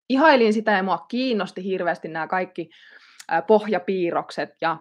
ihailin 0.09 0.53
sitä, 0.53 0.71
ja 0.71 0.83
mua 0.83 0.97
kiinnosti 0.97 1.63
hirveästi 1.63 2.07
nämä 2.07 2.27
kaikki 2.27 2.69
pohjapiirrokset, 3.47 4.49
ja 4.61 4.77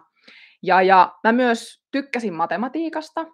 ja, 0.63 0.81
ja 0.81 1.15
mä 1.23 1.31
myös 1.31 1.83
tykkäsin 1.91 2.33
matematiikasta. 2.33 3.25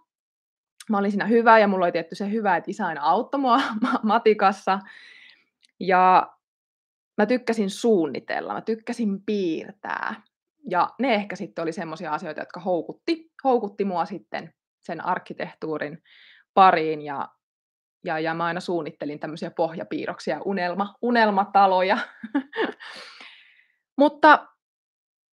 Mä 0.89 0.97
olin 0.97 1.11
siinä 1.11 1.25
hyvä 1.25 1.59
ja 1.59 1.67
mulla 1.67 1.85
oli 1.85 1.91
tietty 1.91 2.15
se 2.15 2.31
hyvä, 2.31 2.57
että 2.57 2.71
isä 2.71 2.85
aina 2.85 3.01
auttoi 3.01 3.41
mua 3.41 3.61
matikassa. 4.03 4.79
Ja 5.79 6.33
mä 7.17 7.25
tykkäsin 7.25 7.69
suunnitella, 7.69 8.53
mä 8.53 8.61
tykkäsin 8.61 9.23
piirtää. 9.25 10.21
Ja 10.69 10.89
ne 10.99 11.13
ehkä 11.13 11.35
sitten 11.35 11.61
oli 11.61 11.71
semmoisia 11.71 12.11
asioita, 12.11 12.41
jotka 12.41 12.59
houkutti, 12.59 13.31
houkutti 13.43 13.85
mua 13.85 14.05
sitten 14.05 14.53
sen 14.79 15.05
arkkitehtuurin 15.05 16.03
pariin. 16.55 17.01
Ja, 17.01 17.27
ja, 18.05 18.19
ja 18.19 18.33
mä 18.33 18.45
aina 18.45 18.59
suunnittelin 18.59 19.19
tämmöisiä 19.19 19.51
pohjapiirroksia, 19.51 20.41
unelma, 20.45 20.95
unelmataloja. 21.01 21.97
Mutta 23.97 24.47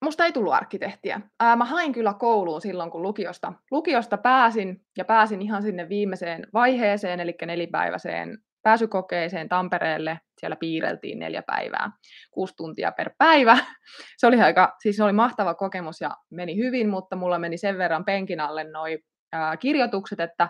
musta 0.05 0.25
ei 0.25 0.33
tullut 0.33 0.52
arkkitehtiä. 0.52 1.21
Ää, 1.41 1.57
mä 1.57 1.64
hain 1.64 1.93
kyllä 1.93 2.14
kouluun 2.14 2.61
silloin, 2.61 2.91
kun 2.91 3.02
lukiosta, 3.02 3.52
lukiosta 3.71 4.19
pääsin, 4.19 4.81
ja 4.99 5.05
pääsin 5.05 5.43
ihan 5.43 5.62
sinne 5.62 5.88
viimeiseen 5.88 6.47
vaiheeseen, 6.52 7.21
eli 7.21 7.35
nelipäiväiseen 7.47 8.38
pääsykokeeseen 8.62 9.49
Tampereelle. 9.49 10.21
Siellä 10.38 10.57
piireltiin 10.57 11.19
neljä 11.19 11.43
päivää, 11.43 11.91
kuusi 12.31 12.55
tuntia 12.57 12.93
per 12.93 13.11
päivä. 13.19 13.59
Se 14.19 14.26
oli 14.26 14.41
aika, 14.41 14.76
siis 14.83 14.97
se 14.97 15.05
oli 15.05 15.12
mahtava 15.12 15.55
kokemus 15.55 16.00
ja 16.00 16.11
meni 16.31 16.57
hyvin, 16.57 16.88
mutta 16.88 17.17
mulla 17.17 17.38
meni 17.38 17.59
sen 17.59 17.79
verran 17.79 18.05
penkin 18.05 18.41
alle 18.41 18.64
noi 18.64 18.99
ää, 19.33 19.57
kirjoitukset, 19.57 20.21
että 20.21 20.49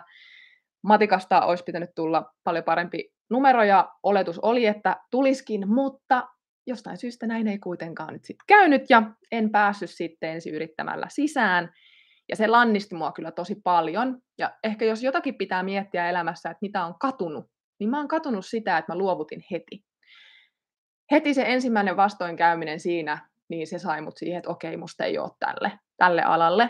matikasta 0.83 1.45
olisi 1.45 1.63
pitänyt 1.63 1.89
tulla 1.95 2.33
paljon 2.43 2.63
parempi 2.63 3.09
numero 3.29 3.63
ja 3.63 3.91
oletus 4.03 4.39
oli, 4.39 4.65
että 4.65 4.97
tuliskin, 5.11 5.69
mutta 5.69 6.27
jostain 6.67 6.97
syystä 6.97 7.27
näin 7.27 7.47
ei 7.47 7.59
kuitenkaan 7.59 8.13
nyt 8.13 8.25
sitten 8.25 8.45
käynyt 8.47 8.89
ja 8.89 9.03
en 9.31 9.49
päässyt 9.49 9.89
sitten 9.89 10.29
ensi 10.29 10.49
yrittämällä 10.49 11.05
sisään. 11.09 11.69
Ja 12.29 12.35
se 12.35 12.47
lannisti 12.47 12.95
mua 12.95 13.11
kyllä 13.11 13.31
tosi 13.31 13.55
paljon. 13.63 14.21
Ja 14.37 14.51
ehkä 14.63 14.85
jos 14.85 15.03
jotakin 15.03 15.37
pitää 15.37 15.63
miettiä 15.63 16.09
elämässä, 16.09 16.49
että 16.49 16.59
mitä 16.61 16.85
on 16.85 16.95
katunut, 16.99 17.45
niin 17.79 17.89
mä 17.89 17.97
oon 17.97 18.07
katunut 18.07 18.45
sitä, 18.45 18.77
että 18.77 18.91
mä 18.91 18.97
luovutin 18.97 19.43
heti. 19.51 19.83
Heti 21.11 21.33
se 21.33 21.43
ensimmäinen 21.47 21.97
vastoinkäyminen 21.97 22.79
siinä, 22.79 23.29
niin 23.49 23.67
se 23.67 23.79
sai 23.79 24.01
mut 24.01 24.17
siihen, 24.17 24.37
että 24.37 24.49
okei, 24.49 24.77
musta 24.77 25.05
ei 25.05 25.17
ole 25.17 25.31
tälle, 25.39 25.79
tälle 25.97 26.21
alalle. 26.21 26.69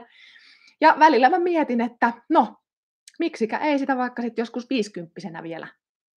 Ja 0.82 0.96
välillä 1.00 1.30
mä 1.30 1.40
mietin, 1.40 1.82
että 1.82 2.14
no, 2.30 2.56
miksikä 3.24 3.58
ei 3.58 3.80
sitä 3.80 3.98
vaikka 3.98 4.22
sitten 4.22 4.42
joskus 4.42 4.70
viisikymppisenä 4.70 5.44
vielä 5.44 5.68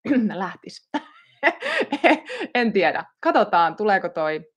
lähtisi. 0.35 0.91
en 2.55 2.73
tiedä. 2.73 3.05
Katsotaan, 3.21 3.77
tuleeko 3.77 4.09
toi 4.09 4.53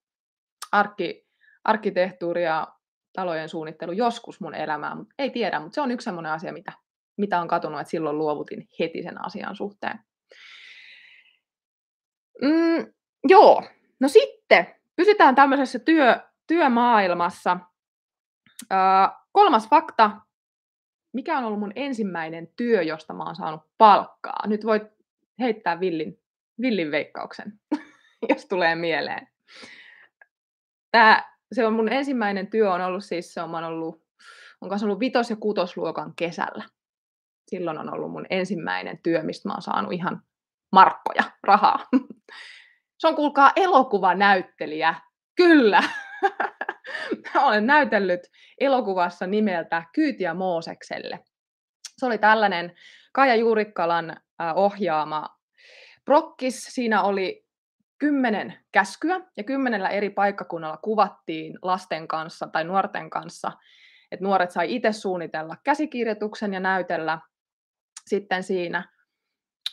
arkki, 0.71 1.27
arkkitehtuuri 1.63 2.43
ja 2.43 2.67
talojen 3.13 3.49
suunnittelu 3.49 3.91
joskus 3.91 4.41
mun 4.41 4.55
elämään, 4.55 4.97
ei 5.19 5.29
tiedä, 5.29 5.59
mutta 5.59 5.75
se 5.75 5.81
on 5.81 5.91
yksi 5.91 6.05
sellainen 6.05 6.31
asia, 6.31 6.53
mitä, 6.53 6.71
mitä 7.17 7.41
on 7.41 7.47
katunut, 7.47 7.79
että 7.79 7.91
silloin 7.91 8.17
luovutin 8.17 8.67
heti 8.79 9.03
sen 9.03 9.25
asian 9.25 9.55
suhteen. 9.55 9.99
Mm, 12.41 12.93
joo, 13.27 13.63
no 13.99 14.07
sitten 14.07 14.75
pysytään 14.95 15.35
tämmöisessä 15.35 15.79
työ, 15.79 16.19
työmaailmassa. 16.47 17.57
Ö, 18.71 18.75
kolmas 19.31 19.69
fakta, 19.69 20.11
mikä 21.13 21.37
on 21.37 21.43
ollut 21.43 21.59
mun 21.59 21.73
ensimmäinen 21.75 22.49
työ, 22.55 22.81
josta 22.81 23.13
mä 23.13 23.23
oon 23.23 23.35
saanut 23.35 23.61
palkkaa? 23.77 24.47
Nyt 24.47 24.65
voit 24.65 24.83
heittää 25.39 25.79
villin 25.79 26.19
villin 26.61 26.91
veikkauksen, 26.91 27.53
jos 28.29 28.45
tulee 28.45 28.75
mieleen. 28.75 29.27
Tää, 30.91 31.37
se 31.51 31.65
on 31.65 31.73
mun 31.73 31.91
ensimmäinen 31.91 32.47
työ 32.47 32.73
on 32.73 32.81
ollut 32.81 33.03
siis, 33.03 33.33
se 33.33 33.41
on 33.41 33.63
ollut, 33.63 34.03
on 34.61 34.69
kanssa 34.69 34.87
ollut 34.87 34.99
vitos- 34.99 35.29
ja 35.29 35.35
kutosluokan 35.35 36.13
kesällä. 36.15 36.63
Silloin 37.47 37.77
on 37.77 37.93
ollut 37.93 38.11
mun 38.11 38.25
ensimmäinen 38.29 38.99
työ, 39.03 39.23
mistä 39.23 39.49
mä 39.49 39.53
oon 39.53 39.61
saanut 39.61 39.93
ihan 39.93 40.21
markkoja, 40.71 41.23
rahaa. 41.43 41.87
Se 42.99 43.07
on 43.07 43.15
kuulkaa 43.15 43.51
elokuvanäyttelijä. 43.55 44.95
Kyllä. 45.35 45.83
olen 47.45 47.65
näytellyt 47.65 48.21
elokuvassa 48.59 49.27
nimeltä 49.27 49.83
Kyytiä 49.93 50.33
Moosekselle. 50.33 51.19
Se 51.97 52.05
oli 52.05 52.17
tällainen 52.17 52.75
Kaija 53.13 53.35
Juurikkalan 53.35 54.17
ohjaama 54.55 55.39
prokkis. 56.05 56.63
Siinä 56.63 57.01
oli 57.01 57.45
kymmenen 57.97 58.57
käskyä 58.71 59.19
ja 59.37 59.43
kymmenellä 59.43 59.89
eri 59.89 60.09
paikkakunnalla 60.09 60.77
kuvattiin 60.77 61.59
lasten 61.61 62.07
kanssa 62.07 62.47
tai 62.47 62.63
nuorten 62.63 63.09
kanssa, 63.09 63.51
että 64.11 64.25
nuoret 64.25 64.51
sai 64.51 64.75
itse 64.75 64.91
suunnitella 64.91 65.55
käsikirjoituksen 65.63 66.53
ja 66.53 66.59
näytellä 66.59 67.19
sitten 68.05 68.43
siinä. 68.43 68.89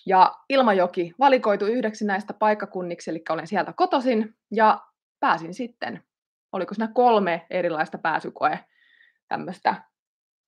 Ja 0.06 0.34
Ilmajoki 0.48 1.12
valikoitu 1.18 1.64
yhdeksi 1.64 2.04
näistä 2.04 2.34
paikkakunniksi, 2.34 3.10
eli 3.10 3.22
olen 3.28 3.46
sieltä 3.46 3.72
kotosin 3.72 4.34
ja 4.50 4.80
pääsin 5.20 5.54
sitten, 5.54 6.02
oliko 6.56 6.74
siinä 6.74 6.88
kolme 6.94 7.46
erilaista 7.50 7.98
pääsykoe 7.98 8.58
tämmöistä, 9.28 9.74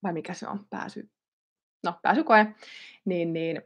vai 0.03 0.13
mikä 0.13 0.35
se 0.35 0.49
on, 0.49 0.67
pääsy, 0.71 1.11
no 1.85 1.95
pääsykoe, 2.03 2.47
niin, 3.05 3.33
niin 3.33 3.63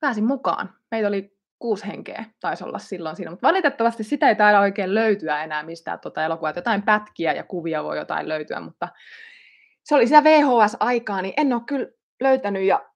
pääsin 0.00 0.24
mukaan. 0.24 0.74
Meitä 0.90 1.08
oli 1.08 1.34
kuusi 1.58 1.86
henkeä, 1.86 2.24
taisi 2.40 2.64
olla 2.64 2.78
silloin 2.78 3.16
siinä, 3.16 3.30
mutta 3.30 3.46
valitettavasti 3.48 4.04
sitä 4.04 4.28
ei 4.28 4.36
taida 4.36 4.60
oikein 4.60 4.94
löytyä 4.94 5.44
enää 5.44 5.62
mistään 5.62 6.00
tuota 6.00 6.24
elokuvaa, 6.24 6.52
jotain 6.56 6.82
pätkiä 6.82 7.32
ja 7.32 7.44
kuvia 7.44 7.84
voi 7.84 7.96
jotain 7.96 8.28
löytyä, 8.28 8.60
mutta 8.60 8.88
se 9.84 9.94
oli 9.94 10.06
sitä 10.06 10.24
VHS-aikaa, 10.24 11.22
niin 11.22 11.34
en 11.36 11.52
ole 11.52 11.62
kyllä 11.66 11.88
löytänyt 12.20 12.62
ja 12.62 12.90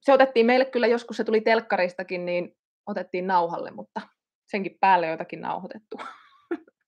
se 0.00 0.12
otettiin 0.12 0.46
meille 0.46 0.64
kyllä 0.64 0.86
joskus, 0.86 1.16
se 1.16 1.24
tuli 1.24 1.40
telkkaristakin, 1.40 2.24
niin 2.24 2.56
otettiin 2.86 3.26
nauhalle, 3.26 3.70
mutta 3.70 4.00
senkin 4.50 4.76
päälle 4.80 5.06
jotakin 5.06 5.40
nauhoitettu. 5.40 6.00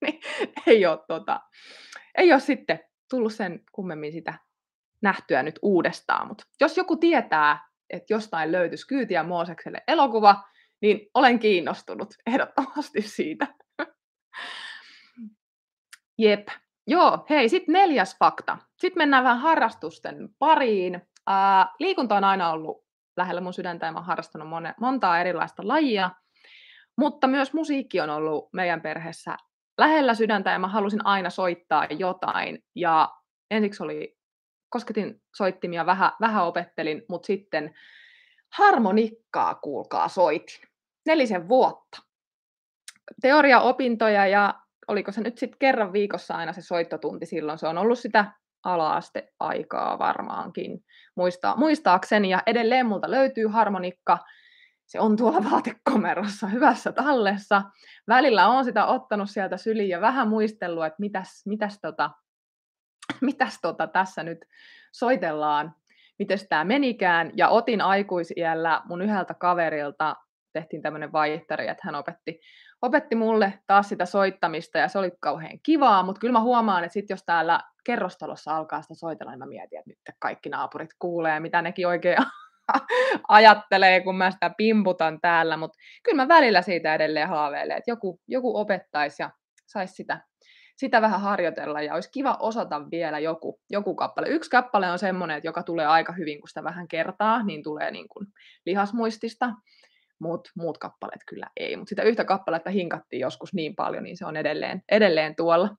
niin 0.05 0.21
ei 0.67 0.85
ole, 0.85 0.99
tota, 1.07 1.39
ei 2.17 2.31
ole 2.31 2.39
sitten 2.39 2.79
tullut 3.09 3.33
sen 3.33 3.63
kummemmin 3.71 4.11
sitä 4.11 4.33
nähtyä 5.01 5.43
nyt 5.43 5.59
uudestaan, 5.61 6.27
mutta 6.27 6.43
jos 6.59 6.77
joku 6.77 6.95
tietää, 6.95 7.69
että 7.89 8.13
jostain 8.13 8.51
löytyisi 8.51 8.87
Kyytiä 8.87 9.23
Moosekselle 9.23 9.83
elokuva, 9.87 10.43
niin 10.81 11.09
olen 11.13 11.39
kiinnostunut 11.39 12.13
ehdottomasti 12.27 13.01
siitä. 13.01 13.47
Jep. 16.17 16.47
Joo, 16.87 17.25
hei, 17.29 17.49
sitten 17.49 17.73
neljäs 17.73 18.15
fakta. 18.19 18.57
Sitten 18.77 19.01
mennään 19.01 19.23
vähän 19.23 19.39
harrastusten 19.39 20.29
pariin. 20.39 21.01
Ää, 21.27 21.67
liikunta 21.79 22.15
on 22.15 22.23
aina 22.23 22.51
ollut 22.51 22.85
lähellä 23.17 23.41
mun 23.41 23.53
sydäntä 23.53 23.85
ja 23.85 23.91
mä 23.91 23.99
oon 23.99 24.05
harrastanut 24.05 24.47
mone, 24.47 24.73
montaa 24.79 25.19
erilaista 25.19 25.67
lajia, 25.67 26.11
mutta 26.97 27.27
myös 27.27 27.53
musiikki 27.53 28.01
on 28.01 28.09
ollut 28.09 28.53
meidän 28.53 28.81
perheessä 28.81 29.37
lähellä 29.79 30.13
sydäntä 30.13 30.51
ja 30.51 30.59
mä 30.59 30.67
halusin 30.67 31.05
aina 31.05 31.29
soittaa 31.29 31.85
jotain. 31.85 32.63
Ja 32.75 33.09
ensiksi 33.51 33.83
oli, 33.83 34.17
kosketin 34.69 35.21
soittimia, 35.35 35.85
vähän, 35.85 36.11
vähän 36.21 36.45
opettelin, 36.45 37.03
mutta 37.09 37.27
sitten 37.27 37.75
harmonikkaa, 38.57 39.55
kuulkaa, 39.55 40.07
soitin. 40.07 40.69
Nelisen 41.05 41.47
vuotta. 41.49 42.01
Teoriaopintoja 43.21 44.27
ja 44.27 44.53
oliko 44.87 45.11
se 45.11 45.21
nyt 45.21 45.37
sitten 45.37 45.59
kerran 45.59 45.93
viikossa 45.93 46.33
aina 46.33 46.53
se 46.53 46.61
soittotunti 46.61 47.25
silloin. 47.25 47.59
Se 47.59 47.67
on 47.67 47.77
ollut 47.77 47.99
sitä 47.99 48.25
ala-asteaikaa 48.63 49.99
varmaankin 49.99 50.83
muista, 51.15 51.53
muistaakseni. 51.57 52.29
Ja 52.29 52.43
edelleen 52.45 52.85
multa 52.85 53.11
löytyy 53.11 53.47
harmonikka. 53.47 54.17
Se 54.89 54.99
on 54.99 55.17
tuolla 55.17 55.43
vaatekomerossa 55.51 56.47
hyvässä 56.47 56.91
tallessa. 56.91 57.61
Välillä 58.07 58.47
on 58.47 58.65
sitä 58.65 58.85
ottanut 58.85 59.29
sieltä 59.29 59.57
syliin 59.57 59.89
ja 59.89 60.01
vähän 60.01 60.27
muistellut, 60.27 60.85
että 60.85 60.99
mitäs, 60.99 61.45
mitäs, 61.45 61.79
tota, 61.81 62.09
mitäs 63.21 63.59
tota 63.61 63.87
tässä 63.87 64.23
nyt 64.23 64.45
soitellaan, 64.91 65.75
miten 66.19 66.37
tämä 66.49 66.63
menikään. 66.63 67.31
Ja 67.35 67.49
otin 67.49 67.81
aikuisiellä 67.81 68.81
mun 68.85 69.01
yhdeltä 69.01 69.33
kaverilta, 69.33 70.15
tehtiin 70.53 70.81
tämmöinen 70.81 71.11
vaihtari, 71.11 71.67
että 71.67 71.81
hän 71.85 71.95
opetti, 71.95 72.39
opetti 72.81 73.15
mulle 73.15 73.53
taas 73.67 73.89
sitä 73.89 74.05
soittamista 74.05 74.77
ja 74.77 74.87
se 74.87 74.99
oli 74.99 75.11
kauhean 75.19 75.59
kivaa, 75.63 76.03
mutta 76.03 76.19
kyllä 76.19 76.31
mä 76.31 76.41
huomaan, 76.41 76.83
että 76.83 76.93
sit 76.93 77.09
jos 77.09 77.23
täällä 77.25 77.61
kerrostalossa 77.83 78.57
alkaa 78.57 78.81
sitä 78.81 78.95
soitella, 78.95 79.31
niin 79.31 79.39
mä 79.39 79.45
mietin, 79.45 79.79
että 79.79 79.89
nyt 79.89 80.15
kaikki 80.19 80.49
naapurit 80.49 80.89
kuulee, 80.99 81.39
mitä 81.39 81.61
nekin 81.61 81.87
oikein 81.87 82.17
ajattelee, 83.27 84.01
kun 84.01 84.15
mä 84.15 84.31
sitä 84.31 84.51
pimputan 84.57 85.21
täällä, 85.21 85.57
mutta 85.57 85.77
kyllä 86.03 86.23
mä 86.23 86.27
välillä 86.27 86.61
siitä 86.61 86.95
edelleen 86.95 87.27
haaveilen, 87.27 87.77
että 87.77 87.91
joku, 87.91 88.21
joku 88.27 88.57
opettaisi 88.57 89.23
ja 89.23 89.29
saisi 89.67 89.93
sitä, 89.93 90.21
sitä 90.75 91.01
vähän 91.01 91.21
harjoitella 91.21 91.81
ja 91.81 91.93
olisi 91.93 92.11
kiva 92.11 92.37
osata 92.39 92.91
vielä 92.91 93.19
joku, 93.19 93.59
joku 93.69 93.95
kappale. 93.95 94.27
Yksi 94.27 94.49
kappale 94.49 94.91
on 94.91 94.99
semmoinen, 94.99 95.41
joka 95.43 95.63
tulee 95.63 95.85
aika 95.85 96.13
hyvin, 96.13 96.39
kun 96.39 96.47
sitä 96.47 96.63
vähän 96.63 96.87
kertaa, 96.87 97.43
niin 97.43 97.63
tulee 97.63 97.91
niin 97.91 98.07
kuin 98.09 98.27
lihasmuistista, 98.65 99.49
mutta 100.19 100.51
muut 100.55 100.77
kappaleet 100.77 101.21
kyllä 101.27 101.47
ei. 101.57 101.77
Mutta 101.77 101.89
sitä 101.89 102.03
yhtä 102.03 102.25
kappaletta 102.25 102.69
hinkattiin 102.69 103.19
joskus 103.19 103.53
niin 103.53 103.75
paljon, 103.75 104.03
niin 104.03 104.17
se 104.17 104.25
on 104.25 104.37
edelleen, 104.37 104.83
edelleen 104.91 105.35
tuolla. 105.35 105.69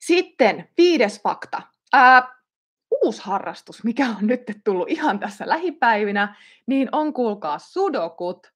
Sitten 0.00 0.68
viides 0.76 1.22
fakta. 1.22 1.62
Ää, 1.92 2.37
uusi 3.04 3.22
harrastus, 3.24 3.84
mikä 3.84 4.06
on 4.08 4.26
nyt 4.26 4.42
tullut 4.64 4.90
ihan 4.90 5.18
tässä 5.18 5.48
lähipäivinä, 5.48 6.36
niin 6.66 6.88
on 6.92 7.12
kuulkaa 7.12 7.58
sudokut. 7.58 8.52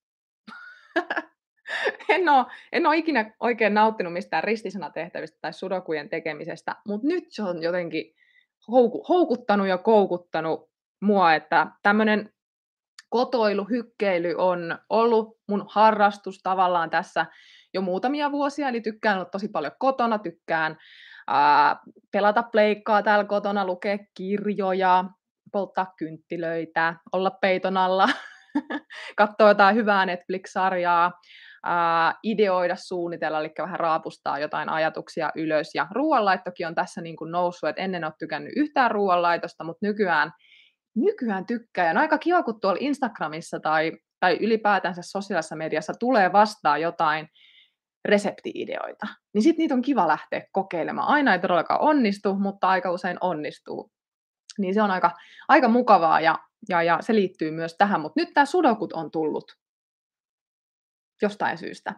en, 2.08 2.28
ole, 2.28 2.46
en 2.72 2.86
ole 2.86 2.96
ikinä 2.96 3.34
oikein 3.40 3.74
nauttinut 3.74 4.12
mistään 4.12 4.44
ristisanatehtävistä 4.44 5.38
tai 5.40 5.52
sudokujen 5.52 6.08
tekemisestä, 6.08 6.76
mutta 6.86 7.06
nyt 7.06 7.24
se 7.28 7.42
on 7.42 7.62
jotenkin 7.62 8.14
houku, 8.68 9.04
houkuttanut 9.08 9.66
ja 9.68 9.78
koukuttanut 9.78 10.70
mua, 11.00 11.34
että 11.34 11.66
tämmöinen 11.82 12.32
kotoilu, 13.08 13.64
hykkeily 13.64 14.34
on 14.38 14.78
ollut 14.90 15.38
mun 15.48 15.64
harrastus 15.68 16.40
tavallaan 16.42 16.90
tässä 16.90 17.26
jo 17.74 17.80
muutamia 17.80 18.32
vuosia, 18.32 18.68
eli 18.68 18.80
tykkään 18.80 19.16
olla 19.16 19.30
tosi 19.30 19.48
paljon 19.48 19.72
kotona, 19.78 20.18
tykkään 20.18 20.78
ää, 21.28 21.76
pelata 22.12 22.42
pleikkaa 22.42 23.02
täällä 23.02 23.24
kotona, 23.24 23.66
lukea 23.66 23.98
kirjoja, 24.16 25.04
polttaa 25.52 25.86
kynttilöitä, 25.98 26.94
olla 27.12 27.30
peiton 27.30 27.76
alla, 27.76 28.08
katsoa 29.16 29.48
jotain 29.48 29.76
hyvää 29.76 30.06
Netflix-sarjaa, 30.06 31.12
ää, 31.64 32.14
ideoida, 32.22 32.76
suunnitella, 32.76 33.40
eli 33.40 33.52
vähän 33.58 33.80
raapustaa 33.80 34.38
jotain 34.38 34.68
ajatuksia 34.68 35.30
ylös. 35.36 35.74
Ja 35.74 35.86
ruoanlaittokin 35.90 36.66
on 36.66 36.74
tässä 36.74 37.00
niin 37.00 37.16
kuin 37.16 37.32
noussut, 37.32 37.68
että 37.68 37.82
ennen 37.82 38.04
ole 38.04 38.12
tykännyt 38.18 38.52
yhtään 38.56 38.90
ruoanlaitosta, 38.90 39.64
mutta 39.64 39.86
nykyään, 39.86 40.32
nykyään 40.96 41.46
tykkää. 41.46 41.84
Ja 41.84 41.90
on 41.90 41.98
aika 41.98 42.18
kiva, 42.18 42.42
kun 42.42 42.60
tuolla 42.60 42.78
Instagramissa 42.80 43.60
tai, 43.60 43.92
tai 44.20 44.38
ylipäätänsä 44.40 45.02
sosiaalisessa 45.04 45.56
mediassa 45.56 45.92
tulee 46.00 46.32
vastaan 46.32 46.80
jotain 46.80 47.28
reseptiideoita, 48.04 49.06
niin 49.34 49.42
sitten 49.42 49.62
niitä 49.62 49.74
on 49.74 49.82
kiva 49.82 50.08
lähteä 50.08 50.42
kokeilemaan. 50.52 51.08
Aina 51.08 51.32
ei 51.32 51.38
todellakaan 51.38 51.80
onnistu, 51.80 52.34
mutta 52.34 52.68
aika 52.68 52.90
usein 52.90 53.18
onnistuu. 53.20 53.90
Niin 54.58 54.74
se 54.74 54.82
on 54.82 54.90
aika, 54.90 55.10
aika 55.48 55.68
mukavaa 55.68 56.20
ja, 56.20 56.38
ja, 56.68 56.82
ja 56.82 56.98
se 57.00 57.14
liittyy 57.14 57.50
myös 57.50 57.74
tähän. 57.78 58.00
Mutta 58.00 58.20
nyt 58.20 58.34
tämä 58.34 58.44
sudokut 58.44 58.92
on 58.92 59.10
tullut 59.10 59.56
jostain 61.22 61.58
syystä. 61.58 61.94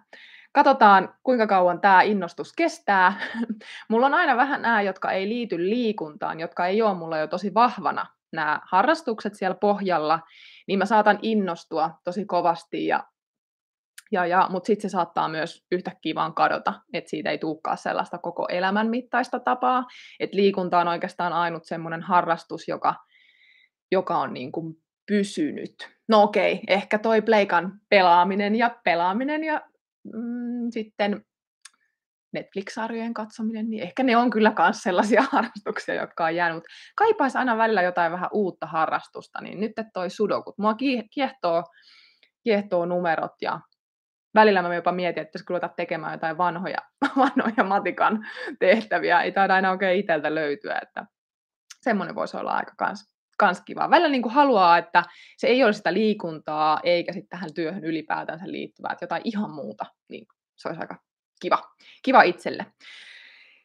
Katsotaan, 0.53 1.15
kuinka 1.23 1.47
kauan 1.47 1.81
tämä 1.81 2.03
innostus 2.03 2.53
kestää. 2.53 3.21
mulla 3.91 4.07
on 4.07 4.15
aina 4.15 4.37
vähän 4.37 4.63
nämä, 4.63 4.83
jotka 4.83 5.13
ei 5.13 5.29
liity 5.29 5.59
liikuntaan, 5.59 6.41
jotka 6.41 6.67
ei 6.67 6.83
ole 6.83 6.95
mulla 6.95 7.19
jo 7.19 7.27
tosi 7.27 7.55
vahvana, 7.55 8.07
nämä 8.33 8.61
harrastukset 8.71 9.35
siellä 9.35 9.57
pohjalla, 9.61 10.21
niin 10.69 10.79
mä 10.79 10.87
saatan 10.87 11.19
innostua 11.23 11.91
tosi 12.05 12.25
kovasti 12.25 12.87
ja 12.87 13.05
ja, 14.15 14.27
ja, 14.27 14.49
mutta 14.51 14.67
sitten 14.67 14.91
se 14.91 14.93
saattaa 14.93 15.29
myös 15.29 15.65
yhtäkkiä 15.73 16.15
vaan 16.15 16.35
kadota, 16.35 16.75
että 16.93 17.11
siitä 17.11 17.31
ei 17.31 17.39
tulekaan 17.39 17.79
sellaista 17.79 18.19
koko 18.19 18.47
elämän 18.49 18.91
mittaista 18.91 19.41
tapaa. 19.41 19.87
Että 20.21 20.37
liikunta 20.37 20.79
on 20.79 20.89
oikeastaan 20.89 21.33
ainut 21.33 21.65
semmoinen 21.65 22.03
harrastus, 22.03 22.69
joka, 22.69 22.95
joka 23.93 24.19
on 24.19 24.35
niin 24.35 24.53
kuin 24.53 24.75
pysynyt. 25.07 25.91
No 26.09 26.23
okei, 26.23 26.61
ehkä 26.69 26.99
toi 26.99 27.23
pleikan 27.23 27.81
pelaaminen 27.89 28.57
ja 28.57 28.77
pelaaminen 28.85 29.45
ja 29.45 29.61
mm, 30.05 30.71
sitten 30.71 31.25
Netflix-sarjojen 32.33 33.15
katsominen, 33.15 33.71
niin 33.71 33.83
ehkä 33.83 34.03
ne 34.03 34.17
on 34.17 34.31
kyllä 34.31 34.53
myös 34.59 34.83
sellaisia 34.83 35.23
harrastuksia, 35.33 35.95
jotka 35.95 36.25
on 36.25 36.37
jäänyt. 36.37 36.65
Kaipaisi 36.97 37.39
aina 37.39 37.57
välillä 37.57 37.83
jotain 37.83 38.13
vähän 38.13 38.31
uutta 38.33 38.67
harrastusta, 38.67 39.41
niin 39.41 39.61
nyt 39.61 39.73
toi 39.93 40.11
sudokut. 40.11 40.59
Mua 40.59 40.75
kiehtoo, 41.15 41.65
kiehtoo 42.45 42.87
numerot 42.87 43.33
ja 43.43 43.61
välillä 44.35 44.63
mä 44.63 44.75
jopa 44.75 44.93
mietin, 44.93 45.21
että 45.21 45.31
pitäisikö 45.31 45.51
ruveta 45.53 45.69
tekemään 45.69 46.13
jotain 46.13 46.39
vanhoja, 46.39 46.79
vanhoja 47.17 47.65
matikan 47.65 48.27
tehtäviä. 48.59 49.23
Ei 49.23 49.33
taida 49.33 49.55
aina 49.55 49.71
oikein 49.71 50.01
itseltä 50.01 50.35
löytyä, 50.35 50.79
että 50.83 51.07
semmoinen 51.81 52.15
voisi 52.15 52.37
olla 52.37 52.53
aika 52.53 52.73
kans, 52.79 53.15
kans 53.39 53.61
kiva. 53.61 53.91
Välillä 53.91 54.09
niin 54.09 54.23
kuin 54.23 54.35
haluaa, 54.35 54.79
että 54.79 55.05
se 55.37 55.47
ei 55.47 55.65
ole 55.65 55.73
sitä 55.73 55.93
liikuntaa 55.93 56.81
eikä 56.83 57.13
sitten 57.13 57.29
tähän 57.29 57.55
työhön 57.55 57.85
ylipäätänsä 57.85 58.45
liittyvää, 58.47 58.93
että 58.93 59.05
jotain 59.05 59.23
ihan 59.25 59.51
muuta, 59.51 59.87
niin 60.09 60.27
se 60.57 60.69
olisi 60.69 60.81
aika 60.81 60.97
kiva, 61.41 61.59
kiva 62.03 62.23
itselle. 62.23 62.67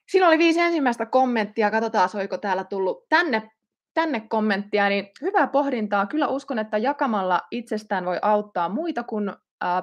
Siinä 0.10 0.28
oli 0.28 0.38
viisi 0.38 0.60
ensimmäistä 0.60 1.06
kommenttia. 1.06 1.72
Katsotaan, 1.72 2.10
oliko 2.14 2.38
täällä 2.38 2.64
tullut 2.64 3.10
tänne, 3.10 3.52
tänne 3.94 4.20
kommenttia. 4.30 4.90
Niin 4.90 5.10
hyvää 5.22 5.48
pohdintaa. 5.48 6.06
Kyllä 6.06 6.28
uskon, 6.28 6.60
että 6.60 6.78
jakamalla 6.78 7.42
itsestään 7.52 8.06
voi 8.06 8.20
auttaa 8.22 8.70
muita, 8.70 9.04
kun 9.04 9.38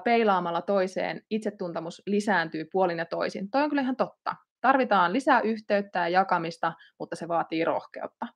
peilaamalla 0.05 0.62
toiseen 0.62 1.23
itsetuntemus 1.31 2.03
lisääntyy 2.07 2.65
puolin 2.73 2.99
ja 2.99 3.05
toisin. 3.05 3.51
Toi 3.51 3.62
on 3.62 3.69
kyllä 3.69 3.83
ihan 3.83 3.97
totta. 3.97 4.37
Tarvitaan 4.61 5.12
lisää 5.12 5.41
yhteyttä 5.41 5.99
ja 5.99 6.09
jakamista, 6.09 6.73
mutta 6.99 7.17
se 7.17 7.29
vaatii 7.29 7.65
rohkeutta. 7.65 8.27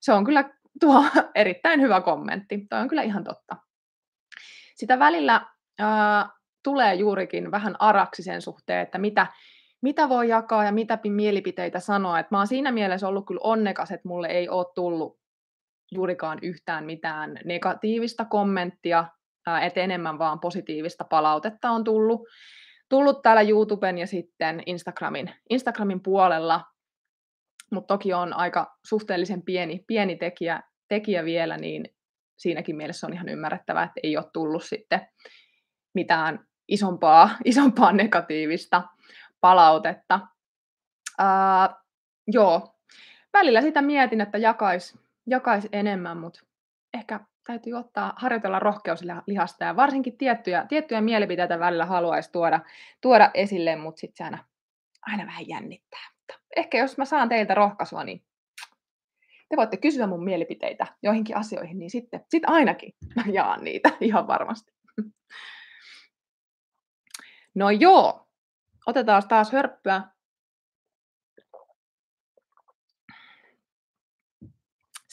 Se 0.00 0.12
on 0.12 0.24
kyllä 0.24 0.50
tuo 0.80 1.04
erittäin 1.34 1.80
hyvä 1.80 2.00
kommentti. 2.00 2.66
Toi 2.70 2.80
on 2.80 2.88
kyllä 2.88 3.02
ihan 3.02 3.24
totta. 3.24 3.56
Sitä 4.74 4.98
välillä 4.98 5.46
ää, 5.78 6.28
tulee 6.64 6.94
juurikin 6.94 7.50
vähän 7.50 7.76
araksi 7.78 8.22
sen 8.22 8.42
suhteen, 8.42 8.80
että 8.80 8.98
mitä, 8.98 9.26
mitä 9.82 10.08
voi 10.08 10.28
jakaa 10.28 10.64
ja 10.64 10.72
mitä 10.72 10.98
mielipiteitä 11.08 11.80
sanoa. 11.80 12.18
Et 12.18 12.30
mä 12.30 12.38
oon 12.38 12.46
siinä 12.46 12.72
mielessä 12.72 13.08
ollut 13.08 13.26
kyllä 13.26 13.40
onnekas, 13.44 13.90
että 13.90 14.08
mulle 14.08 14.28
ei 14.28 14.48
ole 14.48 14.66
tullut 14.74 15.20
juurikaan 15.92 16.38
yhtään 16.42 16.84
mitään 16.84 17.38
negatiivista 17.44 18.24
kommenttia, 18.24 19.04
että 19.62 19.80
enemmän 19.80 20.18
vaan 20.18 20.40
positiivista 20.40 21.04
palautetta 21.04 21.70
on 21.70 21.84
tullut, 21.84 22.20
tullut 22.88 23.22
täällä 23.22 23.42
YouTuben 23.42 23.98
ja 23.98 24.06
sitten 24.06 24.62
Instagramin, 24.66 25.34
Instagramin 25.50 26.02
puolella, 26.02 26.64
mutta 27.72 27.94
toki 27.94 28.12
on 28.12 28.32
aika 28.32 28.76
suhteellisen 28.86 29.42
pieni, 29.42 29.84
pieni 29.86 30.16
tekijä, 30.16 30.62
tekijä 30.88 31.24
vielä, 31.24 31.56
niin 31.56 31.84
siinäkin 32.38 32.76
mielessä 32.76 33.06
on 33.06 33.12
ihan 33.12 33.28
ymmärrettävää, 33.28 33.82
että 33.82 34.00
ei 34.02 34.16
ole 34.16 34.30
tullut 34.32 34.64
sitten 34.64 35.08
mitään 35.94 36.46
isompaa, 36.68 37.30
isompaa 37.44 37.92
negatiivista 37.92 38.82
palautetta. 39.40 40.20
Ää, 41.18 41.74
joo, 42.26 42.74
välillä 43.32 43.60
sitä 43.60 43.82
mietin, 43.82 44.20
että 44.20 44.38
jakais, 44.38 44.98
jakais 45.26 45.68
enemmän, 45.72 46.16
mutta 46.16 46.40
ehkä 46.94 47.20
täytyy 47.46 47.74
ottaa, 47.74 48.12
harjoitella 48.16 48.58
rohkeuslihasta 48.58 49.64
ja 49.64 49.76
varsinkin 49.76 50.18
tiettyjä, 50.18 50.66
tiettyjä 50.68 51.00
mielipiteitä 51.00 51.58
välillä 51.58 51.86
haluaisi 51.86 52.32
tuoda, 52.32 52.60
tuoda 53.00 53.30
esille, 53.34 53.76
mutta 53.76 54.00
sitten 54.00 54.16
se 54.16 54.24
aina, 54.24 54.44
aina 55.02 55.26
vähän 55.26 55.48
jännittää. 55.48 56.10
Mutta 56.16 56.44
ehkä 56.56 56.78
jos 56.78 56.98
mä 56.98 57.04
saan 57.04 57.28
teiltä 57.28 57.54
rohkaisua, 57.54 58.04
niin 58.04 58.24
te 59.48 59.56
voitte 59.56 59.76
kysyä 59.76 60.06
mun 60.06 60.24
mielipiteitä 60.24 60.86
joihinkin 61.02 61.36
asioihin, 61.36 61.78
niin 61.78 61.90
sitten 61.90 62.24
sit 62.28 62.42
ainakin 62.46 62.94
mä 63.16 63.24
jaan 63.32 63.64
niitä 63.64 63.90
ihan 64.00 64.26
varmasti. 64.26 64.72
No 67.54 67.70
joo, 67.70 68.28
otetaan 68.86 69.22
taas 69.28 69.52
hörppyä. 69.52 70.02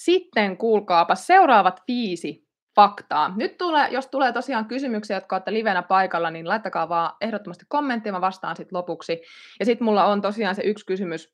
Sitten 0.08 0.58
kuulkaapa 0.58 1.15
seuraavat 1.15 1.84
viisi 1.88 2.48
faktaa. 2.76 3.34
Nyt 3.36 3.58
tulee, 3.58 3.88
jos 3.89 4.08
tulee 4.08 4.34
tosiaan 4.34 4.65
kysymyksiä, 4.65 5.17
jotka 5.17 5.36
olette 5.36 5.54
livenä 5.54 5.84
paikalla, 5.84 6.32
niin 6.32 6.48
laittakaa 6.48 6.89
vaan 6.89 7.13
ehdottomasti 7.22 7.65
kommenttia, 7.67 8.12
mä 8.12 8.22
vastaan 8.22 8.56
sitten 8.56 8.78
lopuksi. 8.78 9.22
Ja 9.60 9.65
sitten 9.65 9.86
mulla 9.86 10.06
on 10.06 10.22
tosiaan 10.22 10.56
se 10.56 10.62
yksi 10.62 10.86
kysymys, 10.86 11.34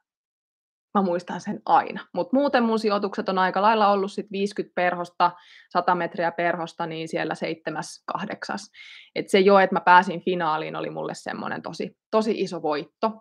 mä 0.98 1.02
muistan 1.02 1.40
sen 1.40 1.60
aina. 1.64 2.06
Mutta 2.14 2.36
muuten 2.36 2.62
mun 2.62 2.78
sijoitukset 2.78 3.28
on 3.28 3.38
aika 3.38 3.62
lailla 3.62 3.88
ollut 3.88 4.12
sit 4.12 4.26
50 4.32 4.74
perhosta, 4.74 5.32
100 5.72 5.94
metriä 5.94 6.32
perhosta, 6.32 6.86
niin 6.86 7.08
siellä 7.08 7.34
seitsemäs, 7.34 8.04
kahdeksas. 8.12 8.70
Et 9.14 9.28
se 9.28 9.40
jo, 9.40 9.58
että 9.58 9.76
mä 9.76 9.80
pääsin 9.80 10.24
finaaliin, 10.24 10.76
oli 10.76 10.90
mulle 10.90 11.14
semmoinen 11.14 11.62
tosi, 11.62 11.96
tosi 12.10 12.40
iso 12.40 12.62
voitto. 12.62 13.12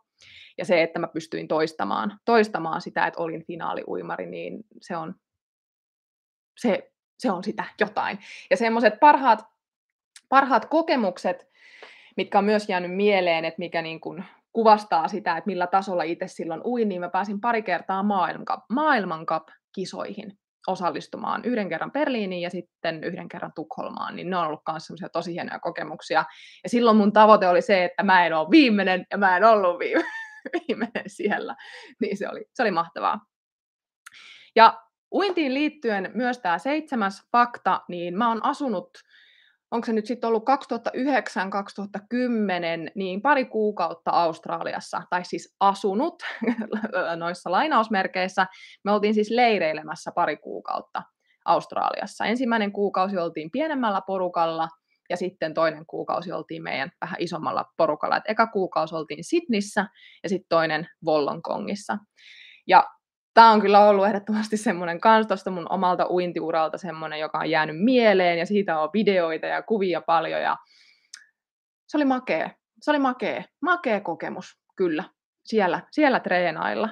Ja 0.58 0.66
se, 0.66 0.84
että 0.84 1.00
mä 1.00 1.08
pystyin 1.08 1.48
toistamaan, 1.48 2.20
toistamaan 2.26 2.82
sitä, 2.82 3.08
että 3.08 3.22
olin 3.22 3.46
finaaliuimari, 3.48 4.26
niin 4.26 4.64
se 4.82 4.98
on, 4.98 5.16
se, 6.62 6.92
se 7.18 7.32
on 7.32 7.44
sitä 7.44 7.64
jotain. 7.80 8.20
Ja 8.50 8.58
semmoiset 8.58 9.00
parhaat, 9.00 9.46
parhaat 10.30 10.66
kokemukset, 10.66 11.48
mitkä 12.18 12.38
on 12.38 12.46
myös 12.46 12.70
jäänyt 12.70 12.96
mieleen, 12.96 13.46
että 13.46 13.60
mikä 13.60 13.82
niin 13.82 14.00
kuin 14.00 14.26
kuvastaa 14.54 15.08
sitä, 15.08 15.38
että 15.38 15.48
millä 15.48 15.68
tasolla 15.68 16.04
itse 16.04 16.28
silloin 16.28 16.62
uin, 16.66 16.90
niin 16.90 17.02
mä 17.02 17.10
pääsin 17.10 17.42
pari 17.42 17.62
kertaa 17.62 18.06
maailmankap-kisoihin 18.70 20.38
osallistumaan. 20.68 21.46
Yhden 21.46 21.70
kerran 21.70 21.92
Berliiniin 21.92 22.42
ja 22.42 22.50
sitten 22.50 23.04
yhden 23.04 23.30
kerran 23.30 23.54
Tukholmaan, 23.56 24.16
niin 24.16 24.30
ne 24.30 24.38
on 24.38 24.48
ollut 24.48 24.62
myös 24.72 24.86
semmoisia 24.86 25.10
tosi 25.10 25.34
hienoja 25.34 25.60
kokemuksia. 25.60 26.26
Ja 26.64 26.70
silloin 26.70 26.98
mun 26.98 27.14
tavoite 27.14 27.48
oli 27.48 27.62
se, 27.62 27.84
että 27.84 28.04
mä 28.04 28.26
en 28.26 28.34
ole 28.34 28.52
viimeinen 28.52 29.06
ja 29.12 29.18
mä 29.18 29.38
en 29.38 29.44
ollut 29.44 29.80
viimeinen 30.54 31.04
siellä. 31.08 31.56
Niin 32.00 32.18
se 32.18 32.30
oli, 32.30 32.46
se 32.54 32.64
oli 32.64 32.72
mahtavaa. 32.72 33.20
Ja 34.56 34.85
Uintiin 35.16 35.54
liittyen 35.54 36.12
myös 36.14 36.40
tämä 36.40 36.58
seitsemäs 36.58 37.24
fakta, 37.32 37.82
niin 37.88 38.18
mä 38.18 38.30
oon 38.30 38.46
asunut, 38.46 38.90
onko 39.72 39.86
se 39.86 39.94
nyt 39.94 40.06
sitten 40.06 40.28
ollut 40.28 40.50
2009-2010, 40.50 40.52
niin 42.96 43.22
pari 43.22 43.46
kuukautta 43.46 44.12
Australiassa, 44.12 45.02
tai 45.10 45.26
siis 45.26 45.56
asunut 45.60 46.24
noissa 47.16 47.52
lainausmerkeissä. 47.52 48.48
Me 48.84 48.92
oltiin 48.92 49.14
siis 49.14 49.30
leireilemässä 49.30 50.12
pari 50.16 50.38
kuukautta 50.38 51.04
Australiassa. 51.46 52.26
Ensimmäinen 52.26 52.72
kuukausi 52.72 53.18
oltiin 53.18 53.52
pienemmällä 53.52 54.02
porukalla, 54.08 54.68
ja 55.10 55.18
sitten 55.18 55.54
toinen 55.54 55.86
kuukausi 55.86 56.32
oltiin 56.32 56.64
meidän 56.64 56.92
vähän 57.02 57.18
isommalla 57.20 57.66
porukalla. 57.78 58.18
Et 58.18 58.24
eka 58.28 58.48
kuukausi 58.48 58.96
oltiin 58.96 59.24
Sydneyssä 59.24 59.88
ja 60.24 60.30
sitten 60.30 60.50
toinen 60.50 60.88
Wollongongissa. 61.06 61.98
Ja 62.68 62.95
tämä 63.36 63.52
on 63.52 63.62
kyllä 63.62 63.80
ollut 63.80 64.06
ehdottomasti 64.06 64.58
semmoinen 64.58 65.02
kans 65.02 65.28
tuosta 65.28 65.52
mun 65.52 65.72
omalta 65.72 66.08
uintiuralta 66.10 66.78
semmoinen, 66.78 67.20
joka 67.20 67.38
on 67.38 67.50
jäänyt 67.50 67.76
mieleen 67.80 68.40
ja 68.40 68.46
siitä 68.46 68.80
on 68.80 68.90
videoita 68.94 69.46
ja 69.46 69.62
kuvia 69.62 70.02
paljon 70.02 70.42
ja 70.42 70.58
se 71.88 71.98
oli 71.98 72.06
makea. 72.06 72.50
Se 72.82 72.92
oli 72.92 73.00
makea, 73.00 73.44
makea 73.62 74.02
kokemus, 74.02 74.60
kyllä, 74.76 75.04
siellä, 75.46 75.82
siellä 75.92 76.20
treenailla. 76.20 76.90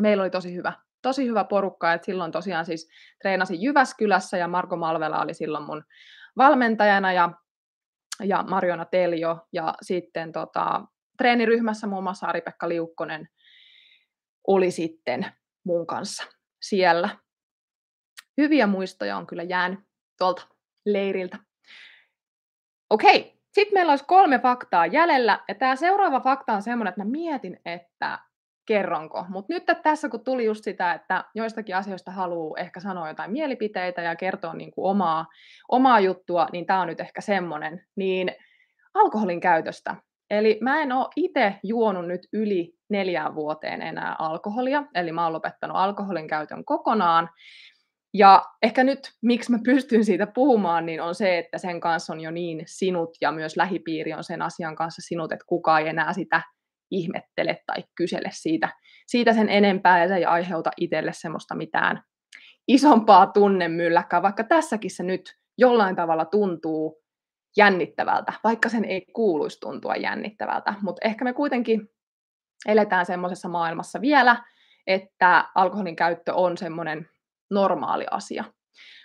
Meillä 0.00 0.22
oli 0.22 0.30
tosi 0.30 0.54
hyvä, 0.54 0.72
tosi 1.02 1.26
hyvä 1.26 1.44
porukka, 1.44 1.92
että 1.92 2.06
silloin 2.06 2.32
tosiaan 2.32 2.66
siis 2.66 2.90
treenasin 3.22 3.62
Jyväskylässä 3.62 4.36
ja 4.36 4.48
Marko 4.48 4.76
Malvela 4.76 5.22
oli 5.22 5.34
silloin 5.34 5.64
mun 5.64 5.84
valmentajana 6.36 7.12
ja, 7.12 7.32
ja 8.22 8.44
Marjona 8.48 8.84
Teljo 8.84 9.46
ja 9.52 9.74
sitten 9.82 10.32
tota, 10.32 10.84
treeniryhmässä 11.18 11.86
muun 11.86 12.02
muassa 12.02 12.26
Ari-Pekka 12.26 12.68
Liukkonen 12.68 13.28
oli 14.46 14.70
sitten 14.70 15.26
mun 15.64 15.86
kanssa 15.86 16.26
siellä. 16.62 17.08
Hyviä 18.36 18.66
muistoja 18.66 19.16
on 19.16 19.26
kyllä 19.26 19.42
jäänyt 19.42 19.80
tuolta 20.18 20.48
leiriltä. 20.86 21.38
Okei, 22.90 23.40
sitten 23.52 23.74
meillä 23.74 23.92
olisi 23.92 24.04
kolme 24.04 24.38
faktaa 24.38 24.86
jäljellä. 24.86 25.40
Ja 25.48 25.54
tämä 25.54 25.76
seuraava 25.76 26.20
fakta 26.20 26.52
on 26.52 26.62
semmoinen, 26.62 26.90
että 26.90 27.04
mä 27.04 27.10
mietin, 27.10 27.60
että 27.64 28.18
kerronko. 28.66 29.26
Mutta 29.28 29.52
nyt 29.52 29.64
tässä 29.82 30.08
kun 30.08 30.24
tuli 30.24 30.44
just 30.44 30.64
sitä, 30.64 30.92
että 30.92 31.24
joistakin 31.34 31.76
asioista 31.76 32.10
haluaa 32.10 32.60
ehkä 32.60 32.80
sanoa 32.80 33.08
jotain 33.08 33.32
mielipiteitä 33.32 34.02
ja 34.02 34.16
kertoa 34.16 34.54
niin 34.54 34.70
kuin 34.70 34.90
omaa, 34.90 35.26
omaa 35.68 36.00
juttua, 36.00 36.48
niin 36.52 36.66
tämä 36.66 36.80
on 36.80 36.86
nyt 36.86 37.00
ehkä 37.00 37.20
semmoinen. 37.20 37.86
Niin 37.96 38.32
alkoholin 38.94 39.40
käytöstä. 39.40 39.96
Eli 40.30 40.58
mä 40.60 40.82
en 40.82 40.92
ole 40.92 41.08
itse 41.16 41.54
juonut 41.62 42.06
nyt 42.06 42.20
yli 42.32 42.74
neljään 42.90 43.34
vuoteen 43.34 43.82
enää 43.82 44.16
alkoholia, 44.18 44.84
eli 44.94 45.12
mä 45.12 45.24
oon 45.24 45.32
lopettanut 45.32 45.76
alkoholin 45.76 46.28
käytön 46.28 46.64
kokonaan. 46.64 47.28
Ja 48.14 48.42
ehkä 48.62 48.84
nyt, 48.84 49.00
miksi 49.22 49.52
mä 49.52 49.58
pystyn 49.64 50.04
siitä 50.04 50.26
puhumaan, 50.26 50.86
niin 50.86 51.02
on 51.02 51.14
se, 51.14 51.38
että 51.38 51.58
sen 51.58 51.80
kanssa 51.80 52.12
on 52.12 52.20
jo 52.20 52.30
niin 52.30 52.62
sinut 52.66 53.10
ja 53.20 53.32
myös 53.32 53.56
lähipiiri 53.56 54.12
on 54.12 54.24
sen 54.24 54.42
asian 54.42 54.76
kanssa 54.76 55.02
sinut, 55.02 55.32
että 55.32 55.44
kukaan 55.48 55.82
ei 55.82 55.88
enää 55.88 56.12
sitä 56.12 56.42
ihmettele 56.90 57.62
tai 57.66 57.84
kysele 57.94 58.28
siitä, 58.32 58.68
siitä 59.06 59.32
sen 59.32 59.48
enempää 59.48 60.02
ja 60.02 60.08
se 60.08 60.16
ei 60.16 60.24
aiheuta 60.24 60.70
itselle 60.76 61.12
semmoista 61.14 61.54
mitään 61.54 62.02
isompaa 62.68 63.26
tunnemylläkää, 63.26 64.22
vaikka 64.22 64.44
tässäkin 64.44 64.90
se 64.90 65.02
nyt 65.02 65.34
jollain 65.58 65.96
tavalla 65.96 66.24
tuntuu 66.24 67.00
jännittävältä, 67.56 68.32
vaikka 68.44 68.68
sen 68.68 68.84
ei 68.84 69.06
kuuluisi 69.12 69.60
tuntua 69.60 69.96
jännittävältä, 69.96 70.74
mutta 70.82 71.08
ehkä 71.08 71.24
me 71.24 71.32
kuitenkin 71.32 71.90
eletään 72.66 73.06
semmoisessa 73.06 73.48
maailmassa 73.48 74.00
vielä, 74.00 74.44
että 74.86 75.44
alkoholin 75.54 75.96
käyttö 75.96 76.34
on 76.34 76.56
semmoinen 76.56 77.08
normaali 77.50 78.06
asia. 78.10 78.44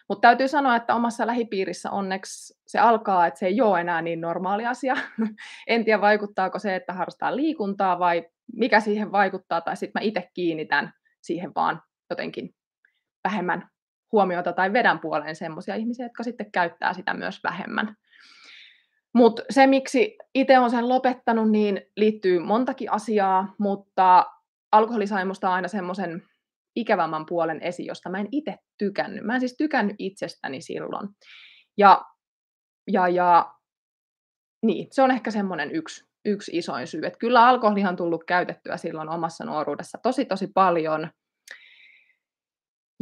Mutta 0.09 0.21
täytyy 0.21 0.47
sanoa, 0.47 0.75
että 0.75 0.95
omassa 0.95 1.27
lähipiirissä 1.27 1.91
onneksi 1.91 2.59
se 2.67 2.79
alkaa, 2.79 3.27
että 3.27 3.39
se 3.39 3.45
ei 3.45 3.61
ole 3.61 3.81
enää 3.81 4.01
niin 4.01 4.21
normaali 4.21 4.65
asia. 4.65 4.95
en 5.67 5.85
tiedä, 5.85 6.01
vaikuttaako 6.01 6.59
se, 6.59 6.75
että 6.75 6.93
harrastaa 6.93 7.35
liikuntaa 7.35 7.99
vai 7.99 8.29
mikä 8.53 8.79
siihen 8.79 9.11
vaikuttaa, 9.11 9.61
tai 9.61 9.77
sitten 9.77 10.01
mä 10.01 10.07
itse 10.07 10.29
kiinnitän 10.33 10.93
siihen 11.21 11.51
vaan 11.55 11.81
jotenkin 12.09 12.55
vähemmän 13.23 13.69
huomiota 14.11 14.53
tai 14.53 14.73
vedän 14.73 14.99
puoleen 14.99 15.35
semmoisia 15.35 15.75
ihmisiä, 15.75 16.05
jotka 16.05 16.23
sitten 16.23 16.51
käyttää 16.51 16.93
sitä 16.93 17.13
myös 17.13 17.43
vähemmän. 17.43 17.95
Mutta 19.15 19.43
se, 19.49 19.67
miksi 19.67 20.17
itse 20.33 20.59
olen 20.59 20.71
sen 20.71 20.89
lopettanut, 20.89 21.51
niin 21.51 21.81
liittyy 21.97 22.39
montakin 22.39 22.91
asiaa, 22.91 23.55
mutta 23.59 24.25
alkoholi 24.71 25.07
sai 25.07 25.25
musta 25.25 25.53
aina 25.53 25.67
semmoisen 25.67 26.23
ikävämmän 26.75 27.25
puolen 27.25 27.61
esiin, 27.61 27.87
josta 27.87 28.09
mä 28.09 28.19
en 28.19 28.27
itse 28.31 28.55
tykännyt. 28.77 29.23
Mä 29.23 29.33
en 29.33 29.39
siis 29.39 29.55
tykännyt 29.57 29.95
itsestäni 29.99 30.61
silloin. 30.61 31.09
Ja, 31.77 32.01
ja, 32.91 33.07
ja 33.07 33.53
niin, 34.65 34.87
se 34.91 35.01
on 35.01 35.11
ehkä 35.11 35.31
semmoinen 35.31 35.71
yksi, 35.71 36.05
yksi 36.25 36.57
isoin 36.57 36.87
syy. 36.87 37.05
Että 37.05 37.19
kyllä 37.19 37.47
alkoholihan 37.47 37.89
on 37.89 37.95
tullut 37.95 38.23
käytettyä 38.23 38.77
silloin 38.77 39.09
omassa 39.09 39.45
nuoruudessa 39.45 39.97
tosi 40.03 40.25
tosi 40.25 40.47
paljon. 40.47 41.09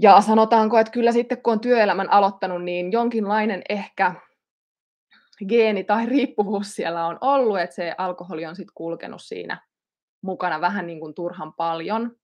Ja 0.02 0.22
sanotaanko, 0.22 0.78
että 0.78 0.92
kyllä 0.92 1.12
sitten 1.12 1.42
kun 1.42 1.54
on 1.54 1.60
työelämän 1.60 2.12
aloittanut, 2.12 2.64
niin 2.64 2.92
jonkinlainen 2.92 3.62
ehkä 3.70 4.16
geeni 5.50 5.84
tai 5.84 6.06
riippuvuus 6.06 6.76
siellä 6.76 7.06
on 7.06 7.18
ollut, 7.22 7.60
että 7.60 7.76
se 7.76 7.96
alkoholi 7.98 8.46
on 8.46 8.56
sitten 8.56 8.74
kulkenut 8.76 9.22
siinä 9.22 9.62
mukana 10.24 10.62
vähän 10.62 10.88
niin 10.88 11.00
kuin 11.00 11.14
turhan 11.14 11.54
paljon. 11.54 12.16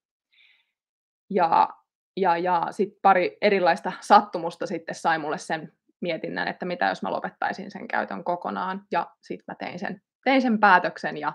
Ja, 1.30 1.70
ja, 2.18 2.38
ja 2.38 2.68
sitten 2.72 3.00
pari 3.02 3.38
erilaista 3.42 3.92
sattumusta 4.02 4.68
sitten 4.68 4.96
sai 4.96 5.18
mulle 5.18 5.38
sen 5.38 5.74
mietinnän, 6.02 6.48
että 6.48 6.66
mitä 6.66 6.86
jos 6.86 7.02
mä 7.02 7.12
lopettaisin 7.12 7.72
sen 7.72 7.88
käytön 7.88 8.24
kokonaan. 8.24 8.86
Ja 8.92 9.08
sitten 9.22 9.44
mä 9.48 9.56
tein 9.56 9.80
sen, 9.80 10.02
tein 10.24 10.42
sen 10.42 10.60
päätöksen 10.60 11.18
ja 11.18 11.34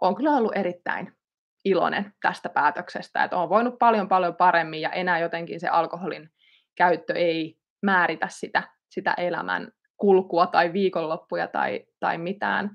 on 0.00 0.14
kyllä 0.14 0.30
ollut 0.30 0.56
erittäin 0.56 1.16
iloinen 1.64 2.14
tästä 2.22 2.48
päätöksestä, 2.48 3.24
että 3.24 3.36
on 3.36 3.48
voinut 3.48 3.78
paljon 3.78 4.08
paljon 4.08 4.36
paremmin 4.36 4.80
ja 4.80 4.90
enää 4.90 5.18
jotenkin 5.18 5.60
se 5.60 5.68
alkoholin 5.68 6.30
käyttö 6.76 7.14
ei 7.14 7.58
määritä 7.82 8.28
sitä, 8.30 8.62
sitä 8.90 9.14
elämän 9.16 9.72
kulkua 9.96 10.46
tai 10.46 10.72
viikonloppuja 10.72 11.48
tai, 11.48 11.86
tai 12.00 12.18
mitään 12.18 12.70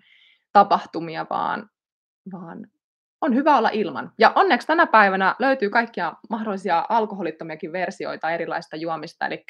tapahtumia, 0.54 1.26
vaan, 1.30 1.70
vaan 2.32 2.68
on 3.22 3.36
hyvä 3.36 3.58
olla 3.58 3.70
ilman. 3.74 4.12
Ja 4.20 4.32
onneksi 4.36 4.68
tänä 4.68 4.88
päivänä 4.88 5.36
löytyy 5.40 5.70
kaikkia 5.70 6.14
mahdollisia 6.30 6.86
alkoholittomiakin 6.90 7.72
versioita 7.72 8.32
erilaista 8.32 8.76
juomista, 8.76 9.26
eli 9.26 9.46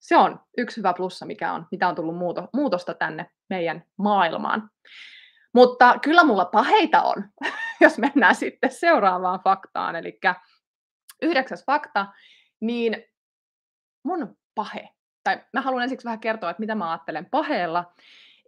se 0.00 0.16
on 0.16 0.40
yksi 0.58 0.76
hyvä 0.76 0.92
plussa, 0.96 1.26
mikä 1.26 1.52
on, 1.52 1.66
mitä 1.70 1.88
on 1.88 1.94
tullut 1.94 2.16
muuto, 2.16 2.48
muutosta 2.54 2.94
tänne 2.94 3.26
meidän 3.50 3.84
maailmaan. 3.98 4.70
Mutta 5.54 5.98
kyllä 5.98 6.24
mulla 6.24 6.44
paheita 6.44 7.02
on, 7.02 7.24
jos 7.80 7.98
mennään 7.98 8.34
sitten 8.34 8.72
seuraavaan 8.72 9.40
faktaan. 9.44 9.96
Eli 9.96 10.18
yhdeksäs 11.22 11.64
fakta, 11.66 12.06
niin 12.60 13.04
mun 14.04 14.36
pahe, 14.54 14.88
tai 15.24 15.40
mä 15.52 15.60
haluan 15.60 15.82
ensiksi 15.82 16.04
vähän 16.04 16.20
kertoa, 16.20 16.50
että 16.50 16.60
mitä 16.60 16.74
mä 16.74 16.90
ajattelen 16.90 17.26
paheella. 17.30 17.92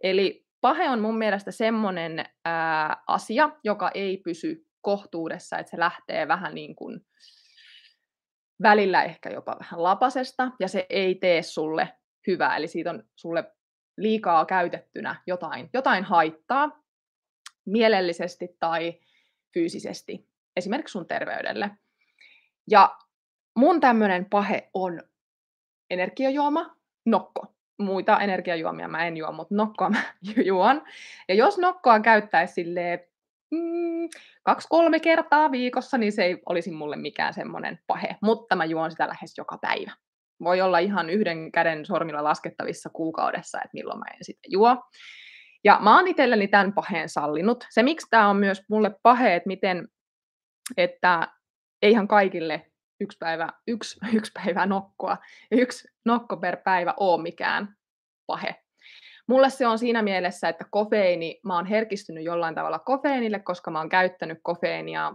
Eli 0.03 0.45
pahe 0.61 0.89
on 0.89 1.01
mun 1.01 1.17
mielestä 1.17 1.51
semmoinen 1.51 2.25
ää, 2.45 3.03
asia, 3.07 3.49
joka 3.63 3.91
ei 3.93 4.17
pysy 4.17 4.67
kohtuudessa, 4.81 5.57
että 5.57 5.69
se 5.69 5.79
lähtee 5.79 6.27
vähän 6.27 6.55
niin 6.55 6.75
kuin 6.75 7.05
välillä 8.61 9.03
ehkä 9.03 9.29
jopa 9.29 9.57
vähän 9.59 9.83
lapasesta, 9.83 10.51
ja 10.59 10.67
se 10.67 10.85
ei 10.89 11.15
tee 11.15 11.41
sulle 11.41 11.93
hyvää, 12.27 12.57
eli 12.57 12.67
siitä 12.67 12.89
on 12.89 13.03
sulle 13.15 13.43
liikaa 13.97 14.45
käytettynä 14.45 15.15
jotain, 15.27 15.69
jotain 15.73 16.03
haittaa 16.03 16.83
mielellisesti 17.65 18.47
tai 18.59 18.99
fyysisesti, 19.53 20.29
esimerkiksi 20.55 20.91
sun 20.91 21.07
terveydelle. 21.07 21.71
Ja 22.71 22.97
mun 23.55 23.79
tämmöinen 23.79 24.25
pahe 24.29 24.69
on 24.73 25.03
energiajuoma, 25.89 26.75
nokko 27.05 27.55
muita 27.77 28.19
energiajuomia 28.19 28.87
mä 28.87 29.07
en 29.07 29.17
juo, 29.17 29.31
mutta 29.31 29.55
nokkoa 29.55 29.89
mä 29.89 30.01
juon. 30.45 30.83
Ja 31.29 31.35
jos 31.35 31.57
nokkoa 31.57 31.99
käyttäisi 31.99 32.53
silleen 32.53 32.99
mm, 33.51 34.09
kaksi-kolme 34.43 34.99
kertaa 34.99 35.51
viikossa, 35.51 35.97
niin 35.97 36.11
se 36.11 36.23
ei 36.23 36.41
olisi 36.45 36.71
mulle 36.71 36.95
mikään 36.95 37.33
semmoinen 37.33 37.79
pahe, 37.87 38.15
mutta 38.21 38.55
mä 38.55 38.65
juon 38.65 38.91
sitä 38.91 39.07
lähes 39.07 39.37
joka 39.37 39.57
päivä. 39.57 39.91
Voi 40.43 40.61
olla 40.61 40.79
ihan 40.79 41.09
yhden 41.09 41.51
käden 41.51 41.85
sormilla 41.85 42.23
laskettavissa 42.23 42.89
kuukaudessa, 42.89 43.57
että 43.57 43.69
milloin 43.73 43.99
mä 43.99 44.05
en 44.13 44.19
sitä 44.21 44.39
juo. 44.47 44.77
Ja 45.63 45.79
mä 45.81 45.97
oon 45.97 46.07
itselleni 46.07 46.47
tämän 46.47 46.73
paheen 46.73 47.09
sallinut. 47.09 47.65
Se, 47.69 47.83
miksi 47.83 48.07
tämä 48.09 48.29
on 48.29 48.37
myös 48.37 48.61
mulle 48.69 48.91
pahe, 49.03 49.35
että 49.35 49.47
miten, 49.47 49.87
että 50.77 51.27
eihän 51.81 52.07
kaikille 52.07 52.71
yksi 52.99 53.17
päivä, 53.17 53.49
yksi, 53.67 53.99
yksi 54.17 54.31
päivä 54.33 54.65
nokkoa 54.65 55.17
yksi 55.51 55.87
nokko 56.05 56.37
per 56.37 56.57
päivä 56.57 56.93
ole 56.99 57.21
mikään 57.21 57.75
pahe. 58.27 58.55
Mulle 59.27 59.49
se 59.49 59.67
on 59.67 59.79
siinä 59.79 60.01
mielessä, 60.01 60.49
että 60.49 60.65
kofeiini, 60.71 61.39
mä 61.43 61.55
oon 61.55 61.65
herkistynyt 61.65 62.23
jollain 62.23 62.55
tavalla 62.55 62.79
kofeiinille, 62.79 63.39
koska 63.39 63.71
mä 63.71 63.79
oon 63.79 63.89
käyttänyt 63.89 64.39
kofeiinia 64.43 65.13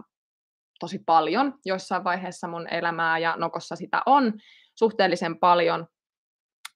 tosi 0.79 0.99
paljon 1.05 1.59
jossain 1.65 2.03
vaiheessa 2.03 2.47
mun 2.47 2.67
elämää 2.73 3.17
ja 3.17 3.35
nokossa 3.37 3.75
sitä 3.75 4.01
on 4.05 4.33
suhteellisen 4.75 5.39
paljon. 5.39 5.87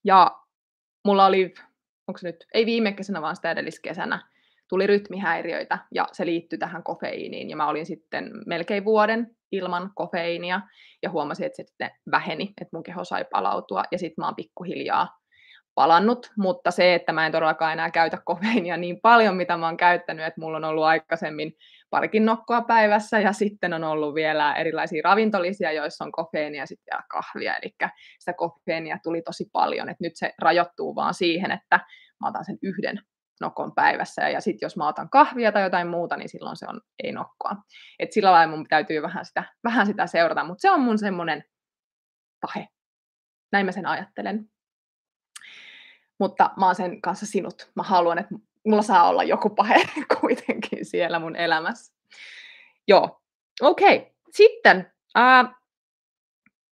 Ja 0.04 0.40
mulla 1.04 1.26
oli, 1.26 1.54
onko 2.08 2.20
nyt, 2.22 2.44
ei 2.54 2.66
viime 2.66 2.92
kesänä, 2.92 3.22
vaan 3.22 3.36
sitä 3.36 3.50
edelliskesänä, 3.50 4.28
tuli 4.68 4.86
rytmihäiriöitä 4.86 5.78
ja 5.94 6.08
se 6.12 6.26
liittyi 6.26 6.58
tähän 6.58 6.82
kofeiiniin. 6.82 7.50
Ja 7.50 7.56
mä 7.56 7.68
olin 7.68 7.86
sitten 7.86 8.30
melkein 8.46 8.84
vuoden 8.84 9.35
ilman 9.52 9.90
kofeiinia 9.94 10.60
ja 11.02 11.10
huomasin, 11.10 11.46
että 11.46 11.56
se 11.56 11.66
sitten 11.66 11.90
väheni, 12.10 12.54
että 12.60 12.76
mun 12.76 12.82
keho 12.82 13.04
sai 13.04 13.24
palautua 13.32 13.82
ja 13.92 13.98
sitten 13.98 14.22
mä 14.22 14.26
oon 14.26 14.36
pikkuhiljaa 14.36 15.08
palannut, 15.74 16.32
mutta 16.38 16.70
se, 16.70 16.94
että 16.94 17.12
mä 17.12 17.26
en 17.26 17.32
todellakaan 17.32 17.72
enää 17.72 17.90
käytä 17.90 18.18
kofeiinia 18.24 18.76
niin 18.76 19.00
paljon, 19.00 19.36
mitä 19.36 19.56
mä 19.56 19.66
oon 19.66 19.76
käyttänyt, 19.76 20.26
että 20.26 20.40
mulla 20.40 20.56
on 20.56 20.64
ollut 20.64 20.84
aikaisemmin 20.84 21.52
parikin 21.90 22.24
nokkoa 22.24 22.62
päivässä 22.62 23.20
ja 23.20 23.32
sitten 23.32 23.74
on 23.74 23.84
ollut 23.84 24.14
vielä 24.14 24.54
erilaisia 24.54 25.00
ravintolisia, 25.04 25.72
joissa 25.72 26.04
on 26.04 26.12
kofeiinia 26.12 26.62
ja 26.62 26.66
sitten 26.66 26.98
kahvia, 27.08 27.56
eli 27.56 27.74
sitä 28.18 28.32
kofeiinia 28.32 28.98
tuli 29.02 29.22
tosi 29.22 29.48
paljon, 29.52 29.88
että 29.88 30.04
nyt 30.04 30.16
se 30.16 30.32
rajoittuu 30.38 30.94
vaan 30.94 31.14
siihen, 31.14 31.50
että 31.50 31.80
mä 32.20 32.28
otan 32.28 32.44
sen 32.44 32.58
yhden 32.62 33.00
nokon 33.40 33.72
päivässä. 33.74 34.28
Ja 34.28 34.40
sitten 34.40 34.66
jos 34.66 34.76
mä 34.76 34.88
otan 34.88 35.10
kahvia 35.10 35.52
tai 35.52 35.62
jotain 35.62 35.88
muuta, 35.88 36.16
niin 36.16 36.28
silloin 36.28 36.56
se 36.56 36.66
on 36.68 36.80
ei 37.02 37.12
nokkoa. 37.12 37.56
Et 37.98 38.12
sillä 38.12 38.32
lailla 38.32 38.56
mun 38.56 38.66
täytyy 38.68 39.02
vähän 39.02 39.24
sitä, 39.24 39.44
vähän 39.64 39.86
sitä 39.86 40.06
seurata, 40.06 40.44
mutta 40.44 40.62
se 40.62 40.70
on 40.70 40.80
mun 40.80 40.98
semmoinen 40.98 41.44
pahe. 42.40 42.68
Näin 43.52 43.66
mä 43.66 43.72
sen 43.72 43.86
ajattelen. 43.86 44.50
Mutta 46.18 46.50
mä 46.56 46.66
oon 46.66 46.74
sen 46.74 47.00
kanssa 47.00 47.26
sinut. 47.26 47.70
Mä 47.74 47.82
haluan, 47.82 48.18
että 48.18 48.34
mulla 48.66 48.82
saa 48.82 49.08
olla 49.08 49.24
joku 49.24 49.50
pahe 49.50 49.74
kuitenkin 50.20 50.84
siellä 50.84 51.18
mun 51.18 51.36
elämässä. 51.36 51.94
Joo, 52.88 53.22
okei. 53.60 53.96
Okay. 53.96 54.10
Sitten 54.30 54.92
äh, 55.18 55.54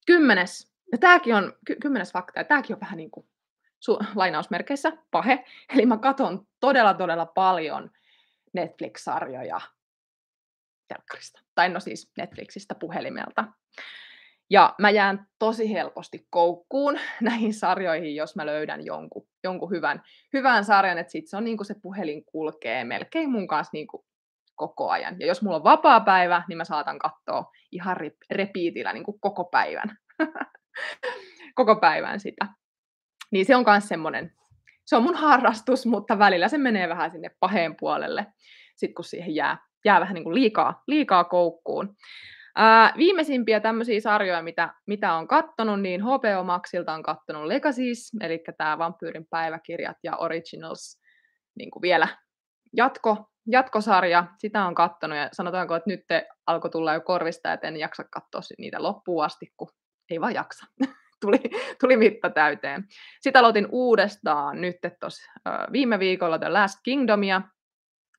kymmenes. 0.07 0.74
Ja 0.92 0.98
tääkin 0.98 1.35
on, 1.35 1.53
ky- 1.66 1.77
kymmenes 1.83 2.12
fakta, 2.12 2.40
ja 2.40 2.44
tääkin 2.44 2.77
on 2.77 2.81
vähän 2.81 2.96
niin 2.96 3.11
kuin 3.11 3.27
su, 3.85 3.99
lainausmerkeissä 4.14 4.92
pahe, 5.11 5.44
eli 5.75 5.87
mä 5.87 5.99
katon 5.99 6.47
todella 6.61 6.94
todella 6.94 7.27
paljon 7.27 7.90
Netflix-sarjoja 8.53 9.61
telkkarista, 10.88 11.40
tai 11.55 11.68
no 11.68 11.81
siis 11.81 12.12
Netflixistä 12.18 12.75
puhelimelta. 12.75 13.44
Ja 14.51 14.75
mä 14.79 14.90
jään 14.90 15.27
tosi 15.38 15.73
helposti 15.73 16.27
koukkuun 16.31 16.99
näihin 17.20 17.55
sarjoihin, 17.55 18.14
jos 18.14 18.37
mä 18.37 18.47
löydän 18.47 18.85
jonkun, 18.85 19.27
jonkun 19.44 19.70
hyvän, 19.70 20.03
hyvän 20.33 20.64
sarjan, 20.64 20.99
että 20.99 21.11
sit 21.11 21.29
se 21.29 21.37
on 21.37 21.44
niin 21.44 21.57
kuin 21.57 21.66
se 21.66 21.75
puhelin 21.83 22.25
kulkee 22.25 22.85
melkein 22.85 23.31
mun 23.31 23.49
kanssa 23.49 23.70
niin 23.73 23.87
kuin 23.87 24.05
koko 24.55 24.90
ajan. 24.90 25.16
Ja 25.20 25.27
jos 25.27 25.42
mulla 25.42 25.57
on 25.57 25.64
vapaa 25.64 26.01
päivä, 26.01 26.42
niin 26.49 26.57
mä 26.57 26.64
saatan 26.64 26.99
katsoa 26.99 27.51
ihan 27.73 27.97
repiitillä 28.31 28.92
niin 28.92 29.05
koko 29.20 29.44
päivän. 29.44 29.99
koko 31.55 31.77
päivän 31.77 32.20
sitä. 32.20 32.47
Niin 33.35 33.47
se 33.47 33.57
on 33.57 33.64
myös 33.66 33.88
semmoinen, 33.88 34.33
se 34.85 34.97
on 34.97 35.03
mun 35.03 35.14
harrastus, 35.14 35.87
mutta 35.87 36.18
välillä 36.18 36.49
se 36.49 36.59
menee 36.59 36.88
vähän 36.88 37.11
sinne 37.11 37.31
paheen 37.40 37.77
puolelle, 37.77 38.27
sit 38.77 38.94
kun 38.94 39.05
siihen 39.05 39.35
jää, 39.35 39.59
jää 39.85 40.01
vähän 40.01 40.14
niin 40.14 40.25
kuin 40.25 40.35
liikaa, 40.35 40.83
liikaa 40.87 41.25
koukkuun. 41.25 41.97
Ää, 42.57 42.94
viimeisimpiä 42.97 43.61
tämmöisiä 43.61 44.01
sarjoja, 44.01 44.42
mitä, 44.42 44.75
mitä 44.87 45.14
on 45.14 45.29
kattonut, 45.29 45.81
niin 45.81 46.03
HBO 46.03 46.44
Maxilta 46.44 46.92
on 46.92 47.03
kattonut 47.03 47.44
Legacies, 47.44 48.11
eli 48.20 48.44
tämä 48.59 48.79
Vampyyrin 48.79 49.27
päiväkirjat 49.31 49.97
ja 50.03 50.16
Originals 50.16 51.01
niin 51.59 51.70
kuin 51.70 51.83
vielä 51.83 52.09
jatko, 52.77 53.31
jatkosarja. 53.47 54.27
Sitä 54.38 54.64
on 54.64 54.75
kattonut 54.75 55.18
ja 55.18 55.29
sanotaanko, 55.33 55.75
että 55.75 55.90
nyt 55.90 56.05
alkoi 56.47 56.70
tulla 56.70 56.94
jo 56.94 57.01
korvista, 57.01 57.53
että 57.53 57.68
en 57.68 57.77
jaksa 57.77 58.05
katsoa 58.05 58.40
niitä 58.59 58.83
loppuun 58.83 59.25
asti, 59.25 59.53
kun 59.57 59.68
ei 60.11 60.20
vaan 60.20 60.35
jaksa. 60.35 60.66
tuli, 61.24 61.40
tuli 61.80 61.96
mitta 61.96 62.30
täyteen. 62.30 62.84
Sitten 63.20 63.40
aloitin 63.40 63.68
uudestaan 63.70 64.60
nyt 64.60 64.76
tuossa 65.00 65.32
viime 65.72 65.98
viikolla 65.98 66.38
The 66.38 66.48
Last 66.48 66.78
Kingdomia, 66.84 67.42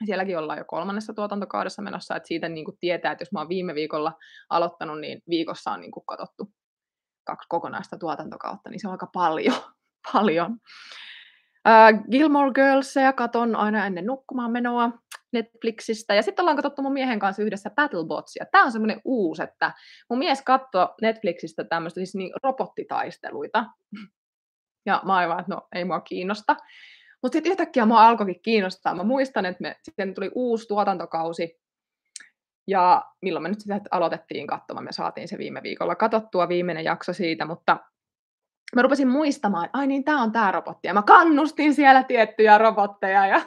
sielläkin 0.06 0.38
ollaan 0.38 0.60
jo 0.60 0.66
kolmannessa 0.68 1.14
tuotantokaudessa 1.14 1.82
menossa, 1.82 2.16
että 2.16 2.28
siitä 2.28 2.50
niin 2.50 2.66
kuin 2.66 2.78
tietää, 2.80 3.12
että 3.12 3.22
jos 3.22 3.32
mä 3.32 3.40
oon 3.40 3.50
viime 3.50 3.76
viikolla 3.76 4.14
aloittanut, 4.50 5.00
niin 5.00 5.22
viikossa 5.30 5.72
on 5.72 5.82
niin 5.82 5.92
kuin 5.92 6.06
katsottu 6.06 6.52
kaksi 7.24 7.48
kokonaista 7.50 7.98
tuotantokautta, 7.98 8.70
niin 8.70 8.80
se 8.80 8.88
on 8.88 8.92
aika 8.92 9.08
paljon. 9.14 9.56
paljon. 10.14 10.52
Uh, 11.68 12.10
Gilmore 12.12 12.52
Girlsia 12.52 13.14
katon 13.14 13.56
aina 13.56 13.86
ennen 13.86 14.06
nukkumaan 14.06 14.52
menoa 14.52 14.92
Netflixistä. 15.36 16.16
Ja 16.16 16.22
sitten 16.22 16.44
ollaan 16.44 16.56
katsottu 16.56 16.82
mun 16.82 16.94
miehen 16.94 17.20
kanssa 17.20 17.44
yhdessä 17.44 17.70
Battlebotsia. 17.70 18.46
Tämä 18.52 18.64
on 18.64 18.72
semmoinen 18.72 19.02
uusi, 19.06 19.44
että 19.44 19.72
mun 20.10 20.20
mies 20.20 20.42
katsoo 20.42 20.96
Netflixistä 21.02 21.64
tämmöistä 21.64 22.00
siis 22.00 22.16
niin 22.16 22.32
robottitaisteluita. 22.44 23.66
Ja 24.86 25.02
mä 25.06 25.16
aivan, 25.16 25.40
että 25.40 25.56
no 25.56 25.68
ei 25.76 25.86
mua 25.86 26.02
kiinnosta. 26.02 26.56
Mutta 27.24 27.36
sitten 27.36 27.52
yhtäkkiä 27.52 27.86
mua 27.86 28.08
alkoikin 28.08 28.42
kiinnostaa. 28.42 28.96
Mä 28.96 29.04
muistan, 29.04 29.46
että 29.46 29.62
me, 29.62 29.76
sitten 29.84 30.14
tuli 30.14 30.32
uusi 30.36 30.68
tuotantokausi, 30.68 31.60
ja 32.68 33.06
milloin 33.22 33.44
me 33.44 33.50
nyt 33.50 33.62
sitä 33.62 33.82
aloitettiin 33.92 34.48
katsomaan, 34.48 34.84
me 34.84 34.92
saatiin 34.92 35.28
se 35.28 35.38
viime 35.38 35.64
viikolla 35.64 35.96
katsottua 35.96 36.50
viimeinen 36.50 36.84
jakso 36.84 37.14
siitä, 37.14 37.46
mutta 37.46 37.78
mä 38.76 38.82
rupesin 38.82 39.08
muistamaan, 39.08 39.70
ai 39.74 39.88
niin, 39.88 40.04
tämä 40.04 40.24
on 40.24 40.32
tämä 40.32 40.52
robotti, 40.52 40.88
ja 40.88 40.94
mä 40.94 41.02
kannustin 41.02 41.74
siellä 41.74 42.04
tiettyjä 42.04 42.58
robotteja, 42.58 43.28
ja 43.28 43.42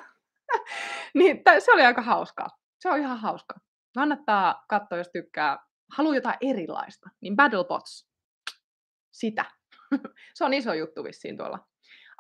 niin, 1.19 1.43
se 1.59 1.73
oli 1.73 1.83
aika 1.83 2.03
hauskaa. 2.03 2.49
Se 2.81 2.91
on 2.91 2.99
ihan 2.99 3.19
hauska. 3.19 3.55
Kannattaa 3.95 4.65
katsoa, 4.69 4.99
jos 4.99 5.11
tykkää, 5.13 5.59
haluaa 5.97 6.15
jotain 6.15 6.37
erilaista, 6.41 7.11
niin 7.21 7.37
Battlebots, 7.37 8.09
sitä. 9.13 9.45
se 10.35 10.45
on 10.45 10.55
iso 10.55 10.75
juttu 10.75 11.05
vissiin 11.05 11.37
tuolla 11.37 11.59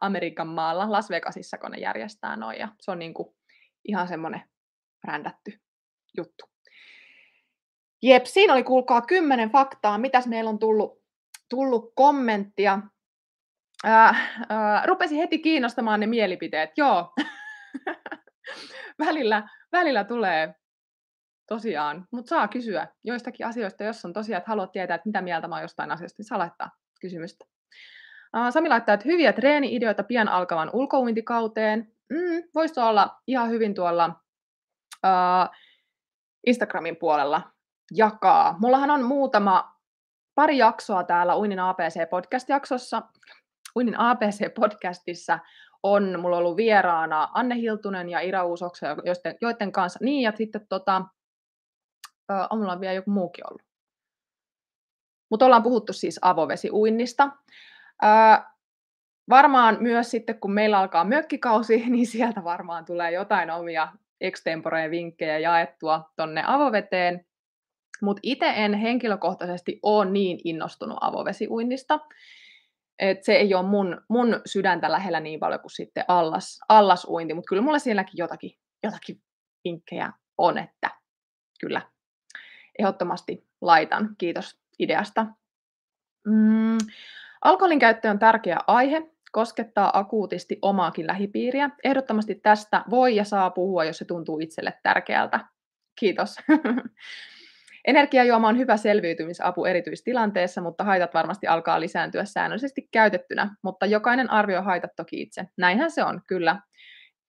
Amerikan 0.00 0.46
maalla, 0.48 0.92
Las 0.92 1.10
Vegasissa, 1.10 1.58
kun 1.58 1.70
ne 1.70 1.78
järjestää 1.78 2.36
noin, 2.36 2.58
ja 2.58 2.68
se 2.80 2.90
on 2.90 2.98
niin 2.98 3.14
kuin 3.14 3.36
ihan 3.84 4.08
semmoinen 4.08 4.42
brändätty 5.06 5.60
juttu. 6.16 6.44
Jep, 8.02 8.24
siinä 8.24 8.52
oli 8.52 8.62
kuulkaa 8.62 9.00
kymmenen 9.00 9.50
faktaa, 9.50 9.98
mitäs 9.98 10.26
meillä 10.26 10.50
on 10.50 10.58
tullut, 10.58 11.02
tullut 11.50 11.92
kommenttia. 11.94 12.78
Ää, 13.84 14.14
ää, 14.48 14.86
rupesi 14.86 15.18
heti 15.18 15.38
kiinnostamaan 15.38 16.00
ne 16.00 16.06
mielipiteet, 16.06 16.70
joo. 16.76 17.12
välillä, 18.98 19.48
välillä 19.72 20.04
tulee 20.04 20.54
tosiaan, 21.48 22.06
mutta 22.10 22.28
saa 22.28 22.48
kysyä 22.48 22.86
joistakin 23.04 23.46
asioista, 23.46 23.84
jos 23.84 24.04
on 24.04 24.12
tosiaan, 24.12 24.38
että 24.38 24.50
haluat 24.50 24.72
tietää, 24.72 24.94
että 24.94 25.08
mitä 25.08 25.22
mieltä 25.22 25.48
mä 25.48 25.54
oon 25.54 25.62
jostain 25.62 25.90
asiasta, 25.90 26.16
niin 26.18 26.26
saa 26.26 26.38
laittaa 26.38 26.70
kysymystä. 27.00 27.44
Sami 28.50 28.68
laittaa, 28.68 28.94
että 28.94 29.08
hyviä 29.08 29.32
treeni-ideoita 29.32 30.02
pian 30.02 30.28
alkavan 30.28 30.70
ulkouintikauteen. 30.72 31.92
Mm, 32.10 32.42
Voisi 32.54 32.80
olla 32.80 33.22
ihan 33.26 33.50
hyvin 33.50 33.74
tuolla 33.74 34.06
uh, 35.06 35.56
Instagramin 36.46 36.96
puolella 36.96 37.42
jakaa. 37.94 38.56
Mullahan 38.58 38.90
on 38.90 39.04
muutama, 39.04 39.74
pari 40.34 40.58
jaksoa 40.58 41.04
täällä 41.04 41.36
Uinin 41.36 41.58
APC-podcast-jaksossa. 41.58 43.02
Uinin 43.76 43.94
APC-podcastissa 43.94 45.38
on 45.82 46.20
mulla 46.20 46.36
ollut 46.36 46.56
vieraana 46.56 47.28
Anne 47.34 47.54
Hiltunen 47.54 48.08
ja 48.08 48.20
Ira 48.20 48.44
Uusoksa, 48.44 48.86
joiden, 48.86 49.36
joiden 49.40 49.72
kanssa, 49.72 49.98
niin 50.02 50.22
ja 50.22 50.32
sitten 50.36 50.66
tota, 50.68 51.02
on 52.50 52.58
mulla 52.58 52.80
vielä 52.80 52.94
joku 52.94 53.10
muukin 53.10 53.44
ollut. 53.50 53.62
Mutta 55.30 55.46
ollaan 55.46 55.62
puhuttu 55.62 55.92
siis 55.92 56.18
avovesiuinnista. 56.22 57.30
Ää, 58.02 58.54
varmaan 59.28 59.76
myös 59.80 60.10
sitten, 60.10 60.40
kun 60.40 60.52
meillä 60.52 60.78
alkaa 60.78 61.04
mökkikausi, 61.04 61.84
niin 61.90 62.06
sieltä 62.06 62.44
varmaan 62.44 62.84
tulee 62.84 63.10
jotain 63.10 63.50
omia 63.50 63.88
extempore-vinkkejä 64.20 65.38
jaettua 65.38 66.10
tonne 66.16 66.42
avoveteen. 66.46 67.26
Mutta 68.02 68.20
itse 68.22 68.52
en 68.56 68.74
henkilökohtaisesti 68.74 69.78
ole 69.82 70.10
niin 70.10 70.40
innostunut 70.44 70.98
avovesiuinnista. 71.00 72.00
Et 72.98 73.24
se 73.24 73.32
ei 73.32 73.54
ole 73.54 73.66
mun, 73.66 74.00
mun 74.08 74.40
sydäntä 74.46 74.92
lähellä 74.92 75.20
niin 75.20 75.40
paljon 75.40 75.60
kuin 75.60 75.70
sitten 75.70 76.04
allas, 76.08 76.58
allasuinti, 76.68 77.34
mutta 77.34 77.48
kyllä 77.48 77.62
mulla 77.62 77.78
sielläkin 77.78 78.18
jotakin, 78.18 78.50
jotakin 78.82 79.22
vinkkejä 79.64 80.12
on, 80.38 80.58
että 80.58 80.90
kyllä 81.60 81.82
ehdottomasti 82.78 83.46
laitan. 83.60 84.08
Kiitos 84.18 84.60
ideasta. 84.78 85.26
Mm, 86.26 86.78
Alkoholin 87.44 87.78
käyttö 87.78 88.10
on 88.10 88.18
tärkeä 88.18 88.58
aihe, 88.66 89.02
koskettaa 89.32 89.98
akuutisti 89.98 90.58
omaakin 90.62 91.06
lähipiiriä. 91.06 91.70
Ehdottomasti 91.84 92.34
tästä 92.34 92.84
voi 92.90 93.16
ja 93.16 93.24
saa 93.24 93.50
puhua, 93.50 93.84
jos 93.84 93.98
se 93.98 94.04
tuntuu 94.04 94.38
itselle 94.40 94.74
tärkeältä. 94.82 95.40
Kiitos. 96.00 96.36
Energiajuoma 97.86 98.48
on 98.48 98.58
hyvä 98.58 98.76
selviytymisapu 98.76 99.64
erityistilanteessa, 99.64 100.60
mutta 100.60 100.84
haitat 100.84 101.14
varmasti 101.14 101.46
alkaa 101.46 101.80
lisääntyä 101.80 102.24
säännöllisesti 102.24 102.88
käytettynä, 102.92 103.56
mutta 103.62 103.86
jokainen 103.86 104.30
arvioi 104.30 104.62
haitat 104.62 104.90
toki 104.96 105.22
itse. 105.22 105.44
Näinhän 105.58 105.90
se 105.90 106.04
on, 106.04 106.22
kyllä. 106.26 106.60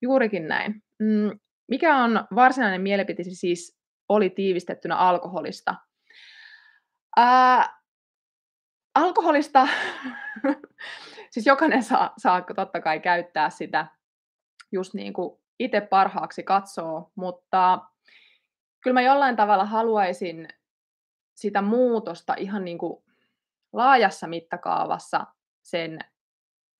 Juurikin 0.02 0.48
näin. 0.48 0.84
Mm, 1.00 1.40
mikä 1.68 1.98
on 1.98 2.28
varsinainen 2.36 2.82
mielipite 2.82 3.24
siis 3.24 3.80
oli 4.10 4.30
tiivistettynä 4.30 4.96
alkoholista? 4.96 5.76
Ää, 7.18 7.80
alkoholista, 8.96 9.68
siis 11.32 11.46
jokainen 11.46 11.84
saa, 11.84 12.14
saa 12.18 12.42
totta 12.56 12.82
kai 12.82 13.00
käyttää 13.00 13.50
sitä 13.50 13.88
just 14.72 14.94
niin 14.94 15.14
kuin 15.14 15.40
itse 15.60 15.82
parhaaksi 15.82 16.44
katsoo, 16.44 17.12
mutta 17.16 17.80
kyllä 18.82 18.94
mä 18.94 19.02
jollain 19.02 19.36
tavalla 19.36 19.66
haluaisin 19.66 20.48
sitä 21.36 21.62
muutosta 21.62 22.36
ihan 22.38 22.66
niin 22.66 22.78
kuin 22.78 23.04
laajassa 23.74 24.28
mittakaavassa 24.28 25.26
sen 25.62 26.00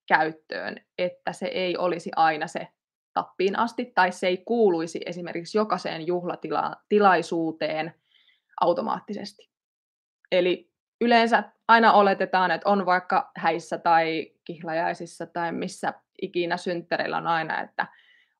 käyttöön, 0.08 0.76
että 0.98 1.34
se 1.34 1.46
ei 1.46 1.78
olisi 1.78 2.12
aina 2.16 2.48
se 2.48 2.68
tappiin 3.14 3.60
asti, 3.60 3.92
tai 3.96 4.12
se 4.12 4.28
ei 4.28 4.38
kuuluisi 4.38 5.02
esimerkiksi 5.06 5.58
jokaiseen 5.58 6.08
juhlatilaisuuteen 6.08 7.94
automaattisesti. 8.62 9.50
Eli 10.32 10.72
yleensä 11.02 11.44
aina 11.68 11.94
oletetaan, 11.94 12.52
että 12.52 12.70
on 12.70 12.86
vaikka 12.86 13.32
häissä 13.38 13.78
tai 13.78 14.32
kihlajaisissa 14.46 15.26
tai 15.26 15.52
missä 15.52 15.94
ikinä 16.22 16.58
synttereillä 16.58 17.18
on 17.18 17.28
aina, 17.28 17.62
että 17.62 17.88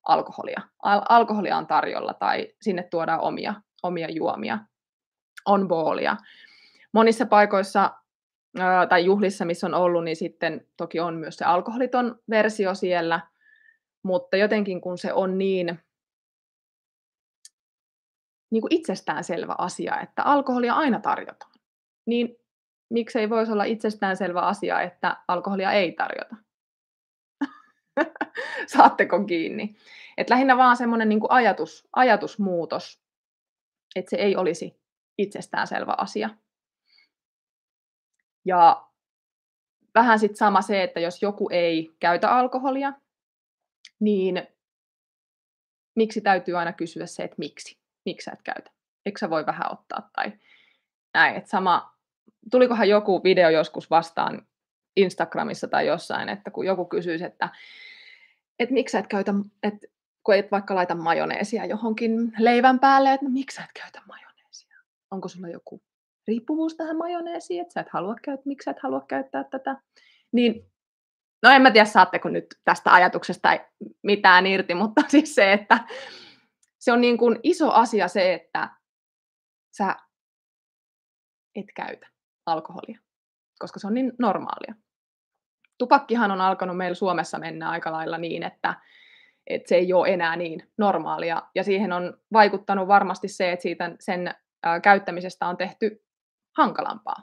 alkoholia, 0.08 0.60
al- 0.82 1.02
alkoholia 1.08 1.56
on 1.56 1.66
tarjolla 1.66 2.14
tai 2.14 2.48
sinne 2.62 2.82
tuodaan 2.82 3.20
omia, 3.20 3.54
omia 3.82 4.10
juomia, 4.10 4.58
on 5.46 5.68
boolia. 5.68 6.16
Monissa 6.92 7.26
paikoissa 7.26 7.90
ää, 8.58 8.86
tai 8.86 9.04
juhlissa, 9.04 9.44
missä 9.44 9.66
on 9.66 9.74
ollut, 9.74 10.04
niin 10.04 10.16
sitten 10.16 10.66
toki 10.76 11.00
on 11.00 11.14
myös 11.14 11.36
se 11.36 11.44
alkoholiton 11.44 12.18
versio 12.30 12.74
siellä, 12.74 13.20
mutta 14.02 14.36
jotenkin 14.36 14.80
kun 14.80 14.98
se 14.98 15.12
on 15.12 15.38
niin, 15.38 15.80
niin 18.50 18.60
kuin 18.60 18.74
itsestäänselvä 18.74 19.54
asia, 19.58 20.00
että 20.00 20.22
alkoholia 20.22 20.74
aina 20.74 21.00
tarjotaan, 21.00 21.52
niin 22.06 22.36
miksei 22.90 23.30
voisi 23.30 23.52
olla 23.52 23.64
itsestäänselvä 23.64 24.40
asia, 24.40 24.80
että 24.80 25.16
alkoholia 25.28 25.72
ei 25.72 25.92
tarjota. 25.92 26.36
Saatteko 28.76 29.24
kiinni? 29.24 29.76
Et 30.16 30.30
lähinnä 30.30 30.56
vaan 30.56 30.76
semmoinen 30.76 31.08
niin 31.08 31.20
ajatus, 31.28 31.88
ajatusmuutos, 31.92 33.02
että 33.96 34.10
se 34.10 34.16
ei 34.16 34.36
olisi 34.36 34.80
itsestäänselvä 35.18 35.94
asia. 35.98 36.30
Ja 38.44 38.86
vähän 39.94 40.18
sitten 40.18 40.36
sama 40.36 40.62
se, 40.62 40.82
että 40.82 41.00
jos 41.00 41.22
joku 41.22 41.48
ei 41.52 41.90
käytä 42.00 42.30
alkoholia, 42.30 42.92
niin 44.00 44.42
miksi 45.96 46.20
täytyy 46.20 46.58
aina 46.58 46.72
kysyä 46.72 47.06
se, 47.06 47.22
että 47.22 47.34
miksi? 47.38 47.78
Miksi 48.06 48.24
sä 48.24 48.32
et 48.32 48.42
käytä? 48.42 48.70
Eikö 49.06 49.18
sä 49.18 49.30
voi 49.30 49.46
vähän 49.46 49.72
ottaa? 49.72 50.10
Tai 50.12 50.32
näin, 51.14 51.36
että 51.36 51.50
sama, 51.50 51.94
tulikohan 52.50 52.88
joku 52.88 53.24
video 53.24 53.50
joskus 53.50 53.90
vastaan 53.90 54.46
Instagramissa 54.96 55.68
tai 55.68 55.86
jossain, 55.86 56.28
että 56.28 56.50
kun 56.50 56.66
joku 56.66 56.84
kysyisi, 56.84 57.24
että, 57.24 57.48
että 58.60 58.72
miksi 58.72 58.96
et 58.96 59.06
käytä, 59.06 59.34
että 59.62 59.86
kun 60.24 60.34
et 60.34 60.50
vaikka 60.50 60.74
laita 60.74 60.94
majoneesia 60.94 61.66
johonkin 61.66 62.32
leivän 62.38 62.80
päälle, 62.80 63.12
että 63.12 63.26
no, 63.26 63.32
miksi 63.32 63.54
sä 63.54 63.64
et 63.64 63.82
käytä 63.82 64.02
majoneesia? 64.08 64.76
Onko 65.10 65.28
sulla 65.28 65.48
joku 65.48 65.82
riippuvuus 66.28 66.74
tähän 66.74 66.96
majoneesiin, 66.96 67.60
että 67.60 67.72
sä 67.72 67.80
et 67.80 67.88
halua 67.88 68.16
käyttää, 68.22 68.46
miksi 68.46 68.64
sä 68.64 68.70
et 68.70 68.82
halua 68.82 69.04
käyttää 69.08 69.44
tätä? 69.44 69.76
Niin, 70.32 70.70
no 71.42 71.50
en 71.50 71.62
mä 71.62 71.70
tiedä, 71.70 71.84
saatteko 71.84 72.28
nyt 72.28 72.46
tästä 72.64 72.94
ajatuksesta 72.94 73.48
mitään 74.02 74.46
irti, 74.46 74.74
mutta 74.74 75.02
siis 75.08 75.34
se, 75.34 75.52
että 75.52 75.78
se 76.78 76.92
on 76.92 77.00
niin 77.00 77.18
kuin 77.18 77.40
iso 77.42 77.70
asia 77.70 78.08
se, 78.08 78.34
että 78.34 78.70
sä 79.76 79.96
et 81.54 81.66
käytä 81.76 82.06
alkoholia, 82.46 82.98
koska 83.58 83.80
se 83.80 83.86
on 83.86 83.94
niin 83.94 84.12
normaalia. 84.18 84.74
Tupakkihan 85.80 86.30
on 86.30 86.40
alkanut 86.40 86.76
meillä 86.76 86.94
Suomessa 86.94 87.38
mennä 87.38 87.70
aika 87.70 87.92
lailla 87.92 88.18
niin, 88.18 88.42
että, 88.42 88.74
että 89.46 89.68
se 89.68 89.74
ei 89.74 89.92
ole 89.92 90.08
enää 90.08 90.36
niin 90.36 90.72
normaalia. 90.78 91.42
Ja 91.54 91.64
siihen 91.64 91.92
on 91.92 92.18
vaikuttanut 92.32 92.88
varmasti 92.88 93.28
se, 93.28 93.52
että 93.52 93.62
siitä 93.62 93.90
sen 94.00 94.34
ää, 94.62 94.80
käyttämisestä 94.80 95.46
on 95.46 95.56
tehty 95.56 96.04
hankalampaa. 96.56 97.16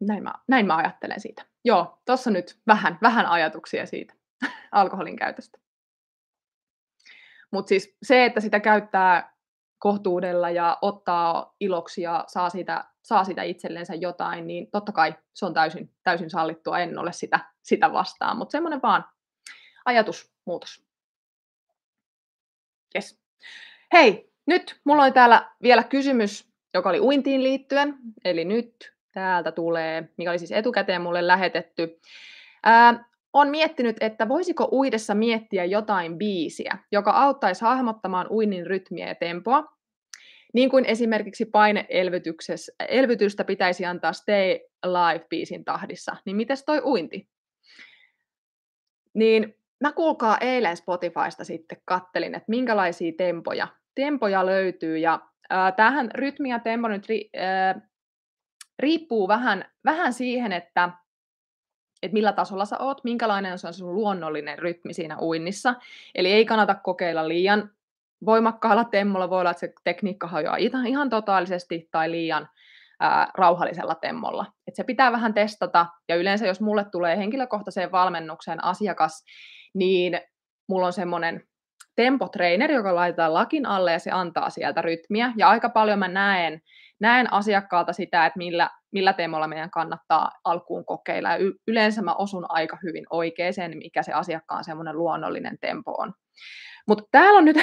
Näin 0.00 0.22
mä, 0.22 0.32
näin 0.48 0.66
mä 0.66 0.76
ajattelen 0.76 1.20
siitä. 1.20 1.46
Joo, 1.64 1.98
tuossa 2.04 2.30
nyt 2.30 2.60
vähän, 2.66 2.98
vähän 3.02 3.26
ajatuksia 3.26 3.86
siitä 3.86 4.14
alkoholin 4.72 5.16
käytöstä. 5.16 5.58
Mutta 7.52 7.68
siis 7.68 7.96
se, 8.02 8.24
että 8.24 8.40
sitä 8.40 8.60
käyttää 8.60 9.36
kohtuudella 9.78 10.50
ja 10.50 10.78
ottaa 10.82 11.54
iloksi 11.60 12.02
ja 12.02 12.24
saa 12.28 12.50
sitä, 12.50 12.84
saa 13.04 13.24
sitä 13.24 13.42
itsellensä 13.42 13.94
jotain, 13.94 14.46
niin 14.46 14.70
totta 14.70 14.92
kai 14.92 15.14
se 15.34 15.46
on 15.46 15.54
täysin, 15.54 15.90
täysin 16.02 16.30
sallittua, 16.30 16.78
en 16.78 16.98
ole 16.98 17.12
sitä, 17.12 17.40
sitä 17.62 17.92
vastaan, 17.92 18.36
mutta 18.36 18.52
semmoinen 18.52 18.82
vaan 18.82 19.04
ajatusmuutos. 19.84 20.84
Yes. 22.94 23.20
Hei, 23.92 24.32
nyt 24.46 24.80
mulla 24.84 25.02
oli 25.02 25.12
täällä 25.12 25.50
vielä 25.62 25.82
kysymys, 25.84 26.52
joka 26.74 26.88
oli 26.88 27.00
uintiin 27.00 27.42
liittyen, 27.42 27.94
eli 28.24 28.44
nyt 28.44 28.94
täältä 29.12 29.52
tulee, 29.52 30.08
mikä 30.16 30.30
oli 30.30 30.38
siis 30.38 30.52
etukäteen 30.52 31.02
mulle 31.02 31.26
lähetetty. 31.26 32.00
Ää, 32.62 33.04
on 33.32 33.48
miettinyt, 33.48 33.96
että 34.00 34.28
voisiko 34.28 34.68
uidessa 34.72 35.14
miettiä 35.14 35.64
jotain 35.64 36.18
biisiä, 36.18 36.78
joka 36.92 37.10
auttaisi 37.10 37.64
hahmottamaan 37.64 38.26
uinnin 38.30 38.66
rytmiä 38.66 39.08
ja 39.08 39.14
tempoa. 39.14 39.73
Niin 40.54 40.70
kuin 40.70 40.84
esimerkiksi 40.84 41.44
paineelvytystä 41.44 43.44
pitäisi 43.44 43.84
antaa 43.84 44.12
Stay 44.12 44.58
Alive-biisin 44.82 45.64
tahdissa, 45.64 46.16
niin 46.24 46.36
mites 46.36 46.64
toi 46.64 46.80
uinti? 46.84 47.28
Niin 49.14 49.54
mä 49.80 49.92
kuulkaa 49.92 50.38
eilen 50.38 50.76
Spotifysta 50.76 51.44
sitten 51.44 51.78
kattelin, 51.84 52.34
että 52.34 52.44
minkälaisia 52.48 53.12
tempoja, 53.16 53.68
tempoja 53.94 54.46
löytyy. 54.46 54.98
Ja 54.98 55.20
äh, 55.52 55.72
tämähän 55.76 56.10
rytmi 56.14 56.50
ja 56.50 56.58
tempo 56.58 56.88
nyt 56.88 57.08
ri, 57.08 57.30
äh, 57.36 57.82
riippuu 58.78 59.28
vähän, 59.28 59.64
vähän 59.84 60.12
siihen, 60.12 60.52
että 60.52 60.90
että 62.02 62.14
millä 62.14 62.32
tasolla 62.32 62.64
sä 62.64 62.78
oot, 62.78 63.04
minkälainen 63.04 63.52
on 63.52 63.74
sun 63.74 63.94
luonnollinen 63.94 64.58
rytmi 64.58 64.94
siinä 64.94 65.18
uinnissa. 65.20 65.74
Eli 66.14 66.32
ei 66.32 66.44
kannata 66.44 66.74
kokeilla 66.74 67.28
liian 67.28 67.70
voimakkaalla 68.26 68.84
temmolla, 68.84 69.30
voi 69.30 69.40
olla, 69.40 69.50
että 69.50 69.60
se 69.60 69.72
tekniikka 69.84 70.26
hajoaa 70.26 70.56
ihan, 70.56 70.86
ihan 70.86 71.10
totaalisesti 71.10 71.88
tai 71.90 72.10
liian 72.10 72.48
ää, 73.00 73.30
rauhallisella 73.38 73.94
temmolla. 73.94 74.46
Et 74.66 74.74
se 74.74 74.84
pitää 74.84 75.12
vähän 75.12 75.34
testata, 75.34 75.86
ja 76.08 76.16
yleensä 76.16 76.46
jos 76.46 76.60
mulle 76.60 76.84
tulee 76.92 77.16
henkilökohtaiseen 77.16 77.92
valmennukseen 77.92 78.64
asiakas, 78.64 79.24
niin 79.74 80.20
mulla 80.68 80.86
on 80.86 80.92
semmoinen 80.92 81.42
tempotrainer, 81.96 82.70
joka 82.70 82.94
laitetaan 82.94 83.34
lakin 83.34 83.66
alle 83.66 83.92
ja 83.92 83.98
se 83.98 84.10
antaa 84.10 84.50
sieltä 84.50 84.82
rytmiä. 84.82 85.32
Ja 85.36 85.48
aika 85.48 85.68
paljon 85.68 85.98
mä 85.98 86.08
näen, 86.08 86.60
näen 87.00 87.32
asiakkaalta 87.32 87.92
sitä, 87.92 88.26
että 88.26 88.38
millä, 88.38 88.70
millä 88.92 89.12
teemolla 89.12 89.48
meidän 89.48 89.70
kannattaa 89.70 90.30
alkuun 90.44 90.84
kokeilla. 90.84 91.30
Ja 91.30 91.38
yleensä 91.68 92.02
mä 92.02 92.14
osun 92.14 92.46
aika 92.48 92.78
hyvin 92.82 93.04
oikeeseen, 93.10 93.78
mikä 93.78 94.02
se 94.02 94.12
asiakkaan 94.12 94.64
semmoinen 94.64 94.98
luonnollinen 94.98 95.58
tempo 95.60 95.94
on. 95.98 96.12
Mutta 96.88 97.04
täällä 97.10 97.38
on 97.38 97.44
nyt 97.44 97.56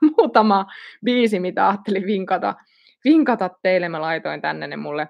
muutama 0.16 0.66
biisi, 1.04 1.40
mitä 1.40 1.68
ajattelin 1.68 2.06
vinkata, 2.06 2.54
vinkata 3.04 3.50
teille. 3.62 3.88
Mä 3.88 4.00
laitoin 4.00 4.40
tänne 4.40 4.66
ne 4.66 4.76
mulle 4.76 5.08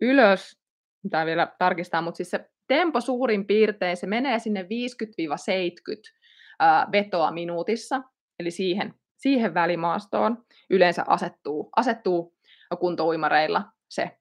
ylös. 0.00 0.58
Mitä 1.04 1.26
vielä 1.26 1.52
tarkistaa, 1.58 2.02
mutta 2.02 2.16
siis 2.16 2.30
se 2.30 2.50
tempo 2.68 3.00
suurin 3.00 3.46
piirtein, 3.46 3.96
se 3.96 4.06
menee 4.06 4.38
sinne 4.38 4.62
50-70 4.62 4.66
vetoa 6.92 7.30
minuutissa, 7.30 8.02
eli 8.38 8.50
siihen, 8.50 8.94
siihen 9.16 9.54
välimaastoon 9.54 10.44
yleensä 10.70 11.04
asettuu, 11.06 11.68
asettuu 11.76 12.34
kuntouimareilla 12.80 13.64
se 13.88 14.18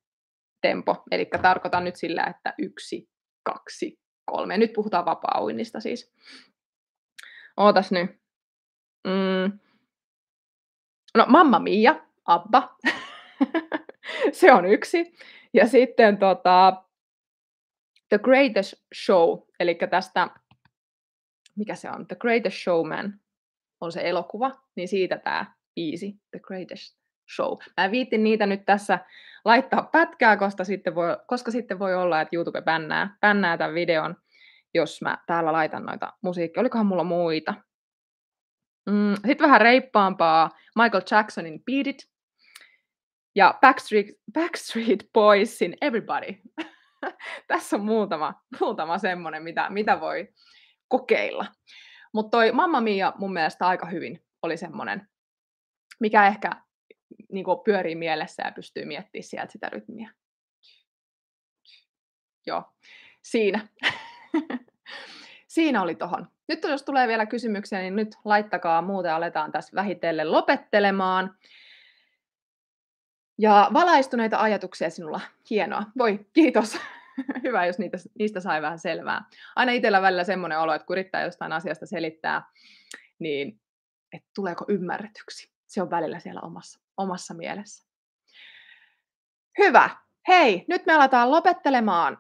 tempo. 0.61 1.03
Eli 1.11 1.27
tarkoitan 1.41 1.83
nyt 1.83 1.95
sillä, 1.95 2.23
että 2.23 2.53
yksi, 2.57 3.09
kaksi, 3.43 3.99
kolme. 4.25 4.57
Nyt 4.57 4.73
puhutaan 4.73 5.05
vapaa-uinnista 5.05 5.79
siis. 5.79 6.13
Ootas 7.57 7.91
nyt. 7.91 8.22
Mm. 9.07 9.59
No 11.17 11.25
Mamma 11.27 11.59
Mia, 11.59 11.95
Abba. 12.25 12.77
se 14.31 14.53
on 14.53 14.65
yksi. 14.65 15.13
Ja 15.53 15.67
sitten 15.67 16.17
tota, 16.17 16.83
The 18.09 18.19
Greatest 18.19 18.73
Show, 19.05 19.39
eli 19.59 19.75
tästä, 19.89 20.29
mikä 21.55 21.75
se 21.75 21.89
on, 21.89 22.07
The 22.07 22.15
Greatest 22.15 22.57
Showman 22.57 23.19
on 23.81 23.91
se 23.91 24.01
elokuva, 24.09 24.51
niin 24.75 24.87
siitä 24.87 25.17
tämä 25.17 25.53
biisi, 25.75 26.15
The 26.31 26.39
Greatest 26.39 26.97
Show. 27.35 27.57
Mä 27.77 27.91
viittin 27.91 28.23
niitä 28.23 28.45
nyt 28.45 28.65
tässä 28.65 28.99
laittaa 29.45 29.89
pätkää, 29.91 30.37
koska 30.37 30.63
sitten 30.63 30.95
voi, 30.95 31.17
koska 31.27 31.51
sitten 31.51 31.79
voi 31.79 31.95
olla, 31.95 32.21
että 32.21 32.35
YouTube 32.35 32.61
bännää, 32.61 33.17
bännää 33.21 33.57
tämän 33.57 33.75
videon, 33.75 34.15
jos 34.73 35.01
mä 35.01 35.17
täällä 35.27 35.51
laitan 35.51 35.83
noita 35.85 36.13
musiikkia. 36.21 36.61
Olikohan 36.61 36.85
mulla 36.85 37.03
muita? 37.03 37.53
Mm, 38.85 39.13
sitten 39.13 39.47
vähän 39.47 39.61
reippaampaa 39.61 40.49
Michael 40.75 41.03
Jacksonin 41.11 41.63
Beat 41.63 41.87
It 41.87 42.09
ja 43.35 43.57
Backstreet, 43.61 44.07
Backstreet 44.33 45.09
Boysin 45.13 45.77
Everybody. 45.81 46.33
Tässä 47.47 47.75
on 47.75 47.85
muutama, 47.85 48.33
muutama 48.59 48.97
semmoinen, 48.97 49.43
mitä, 49.43 49.69
mitä 49.69 49.99
voi 49.99 50.33
kokeilla. 50.87 51.45
Mutta 52.13 52.37
toi 52.37 52.51
Mamma 52.51 52.81
Mia 52.81 53.13
mun 53.17 53.33
mielestä 53.33 53.67
aika 53.67 53.85
hyvin 53.85 54.25
oli 54.41 54.57
semmoinen, 54.57 55.07
mikä 55.99 56.27
ehkä 56.27 56.51
niin 57.31 57.45
pyörii 57.65 57.95
mielessä 57.95 58.43
ja 58.45 58.51
pystyy 58.51 58.85
miettimään 58.85 59.23
sieltä 59.23 59.51
sitä 59.51 59.69
rytmiä. 59.69 60.11
Joo, 62.45 62.63
siinä. 63.21 63.67
siinä 65.53 65.81
oli 65.81 65.95
tohon. 65.95 66.27
Nyt 66.47 66.63
jos 66.63 66.83
tulee 66.83 67.07
vielä 67.07 67.25
kysymyksiä, 67.25 67.79
niin 67.79 67.95
nyt 67.95 68.15
laittakaa 68.25 68.81
muuten 68.81 69.13
aletaan 69.13 69.51
tässä 69.51 69.75
vähitellen 69.75 70.31
lopettelemaan. 70.31 71.37
Ja 73.37 73.69
valaistuneita 73.73 74.37
ajatuksia 74.37 74.89
sinulla. 74.89 75.21
Hienoa. 75.49 75.83
Voi, 75.97 76.25
kiitos. 76.33 76.77
Hyvä, 77.43 77.65
jos 77.65 77.79
niitä, 77.79 77.97
niistä 78.19 78.39
sai 78.39 78.61
vähän 78.61 78.79
selvää. 78.79 79.25
Aina 79.55 79.71
itsellä 79.71 80.01
välillä 80.01 80.23
semmoinen 80.23 80.59
olo, 80.59 80.73
että 80.73 80.85
kun 80.85 80.93
yrittää 80.93 81.23
jostain 81.23 81.51
asiasta 81.51 81.85
selittää, 81.85 82.43
niin 83.19 83.61
että 84.13 84.29
tuleeko 84.35 84.65
ymmärretyksi. 84.67 85.51
Se 85.67 85.81
on 85.81 85.89
välillä 85.89 86.19
siellä 86.19 86.41
omassa, 86.41 86.79
omassa 86.97 87.33
mielessä. 87.33 87.87
Hyvä. 89.57 89.89
Hei, 90.27 90.65
nyt 90.67 90.85
me 90.85 90.93
aletaan 90.93 91.31
lopettelemaan 91.31 92.17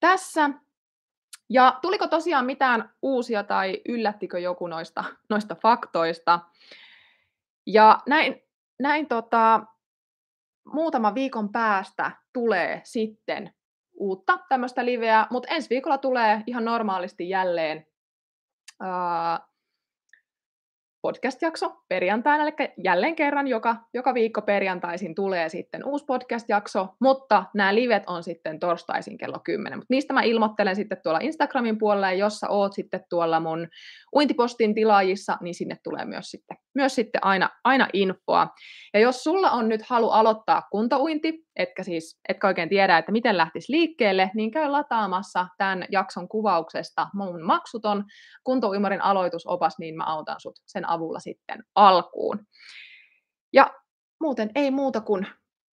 tässä. 0.00 0.50
Ja 1.48 1.78
tuliko 1.82 2.08
tosiaan 2.08 2.46
mitään 2.46 2.90
uusia 3.02 3.42
tai 3.44 3.80
yllättikö 3.88 4.38
joku 4.38 4.66
noista, 4.66 5.04
noista 5.30 5.54
faktoista? 5.54 6.40
Ja 7.66 7.98
näin, 8.06 8.42
näin 8.80 9.08
tota, 9.08 9.66
muutama 10.72 11.14
viikon 11.14 11.52
päästä 11.52 12.10
tulee 12.32 12.80
sitten 12.84 13.54
uutta 13.94 14.38
tämmöistä 14.48 14.84
liveä, 14.84 15.26
mutta 15.30 15.54
ensi 15.54 15.70
viikolla 15.70 15.98
tulee 15.98 16.42
ihan 16.46 16.64
normaalisti 16.64 17.28
jälleen 17.28 17.86
ää, 18.80 19.40
podcast-jakso 21.06 21.72
perjantaina, 21.88 22.44
eli 22.44 22.52
jälleen 22.84 23.16
kerran 23.16 23.48
joka, 23.48 23.76
joka 23.94 24.14
viikko 24.14 24.42
perjantaisin 24.42 25.14
tulee 25.14 25.48
sitten 25.48 25.84
uusi 25.84 26.04
podcast-jakso, 26.04 26.88
mutta 27.00 27.44
nämä 27.54 27.74
livet 27.74 28.02
on 28.06 28.22
sitten 28.22 28.60
torstaisin 28.60 29.18
kello 29.18 29.38
10. 29.44 29.78
Mutta 29.78 29.94
niistä 29.94 30.12
mä 30.12 30.22
ilmoittelen 30.22 30.76
sitten 30.76 30.98
tuolla 31.02 31.18
Instagramin 31.22 31.78
puolella, 31.78 32.10
ja 32.10 32.18
jos 32.18 32.38
sä 32.38 32.48
oot 32.48 32.72
sitten 32.72 33.04
tuolla 33.10 33.40
mun 33.40 33.68
uintipostin 34.14 34.74
tilaajissa, 34.74 35.38
niin 35.40 35.54
sinne 35.54 35.76
tulee 35.84 36.04
myös 36.04 36.30
sitten, 36.30 36.56
myös 36.74 36.94
sitten 36.94 37.24
aina, 37.24 37.50
aina 37.64 37.88
infoa. 37.92 38.48
Ja 38.94 39.00
jos 39.00 39.24
sulla 39.24 39.50
on 39.50 39.68
nyt 39.68 39.82
halu 39.82 40.10
aloittaa 40.10 40.62
kuntouinti, 40.70 41.46
etkä 41.56 41.82
siis 41.82 42.20
etkä 42.28 42.46
oikein 42.46 42.68
tiedä, 42.68 42.98
että 42.98 43.12
miten 43.12 43.36
lähtisi 43.36 43.72
liikkeelle, 43.72 44.30
niin 44.34 44.50
käy 44.50 44.68
lataamassa 44.68 45.46
tämän 45.58 45.84
jakson 45.90 46.28
kuvauksesta 46.28 47.06
mun 47.14 47.42
maksuton 47.42 48.04
kuntouimarin 48.44 49.02
aloitusopas, 49.02 49.78
niin 49.78 49.96
mä 49.96 50.04
autan 50.04 50.40
sut 50.40 50.56
sen 50.66 50.88
avulla 50.96 51.20
sitten 51.20 51.64
alkuun. 51.74 52.46
Ja 53.52 53.74
muuten 54.20 54.50
ei 54.54 54.70
muuta 54.70 55.00
kuin 55.00 55.26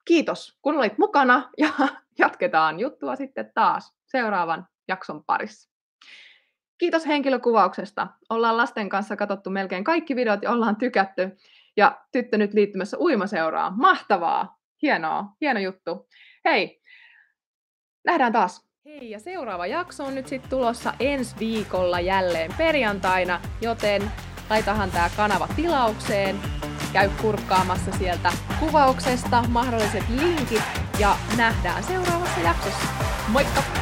kiitos, 0.04 0.58
kun 0.62 0.76
olit 0.76 0.98
mukana 0.98 1.50
ja 1.58 1.70
jatketaan 2.18 2.80
juttua 2.80 3.16
sitten 3.16 3.50
taas 3.54 3.94
seuraavan 4.06 4.66
jakson 4.88 5.24
parissa. 5.24 5.72
Kiitos 6.78 7.06
henkilökuvauksesta. 7.06 8.08
Ollaan 8.30 8.56
lasten 8.56 8.88
kanssa 8.88 9.16
katsottu 9.16 9.50
melkein 9.50 9.84
kaikki 9.84 10.16
videot 10.16 10.42
ja 10.42 10.50
ollaan 10.50 10.76
tykätty. 10.76 11.36
Ja 11.76 12.00
tyttö 12.12 12.38
nyt 12.38 12.54
liittymässä 12.54 12.96
uimaseuraan. 13.00 13.72
Mahtavaa! 13.76 14.58
Hienoa, 14.82 15.24
hieno 15.40 15.60
juttu. 15.60 16.08
Hei, 16.44 16.80
nähdään 18.04 18.32
taas. 18.32 18.68
Hei, 18.84 19.10
ja 19.10 19.20
seuraava 19.20 19.66
jakso 19.66 20.04
on 20.04 20.14
nyt 20.14 20.26
sitten 20.26 20.50
tulossa 20.50 20.94
ensi 21.00 21.36
viikolla 21.38 22.00
jälleen 22.00 22.54
perjantaina, 22.58 23.40
joten 23.60 24.02
laitahan 24.52 24.90
tämä 24.90 25.10
kanava 25.16 25.48
tilaukseen, 25.56 26.40
käy 26.92 27.10
kurkkaamassa 27.20 27.92
sieltä 27.98 28.32
kuvauksesta 28.60 29.44
mahdolliset 29.48 30.08
linkit 30.08 30.62
ja 30.98 31.16
nähdään 31.36 31.84
seuraavassa 31.84 32.40
jaksossa. 32.40 32.86
Moikka! 33.28 33.81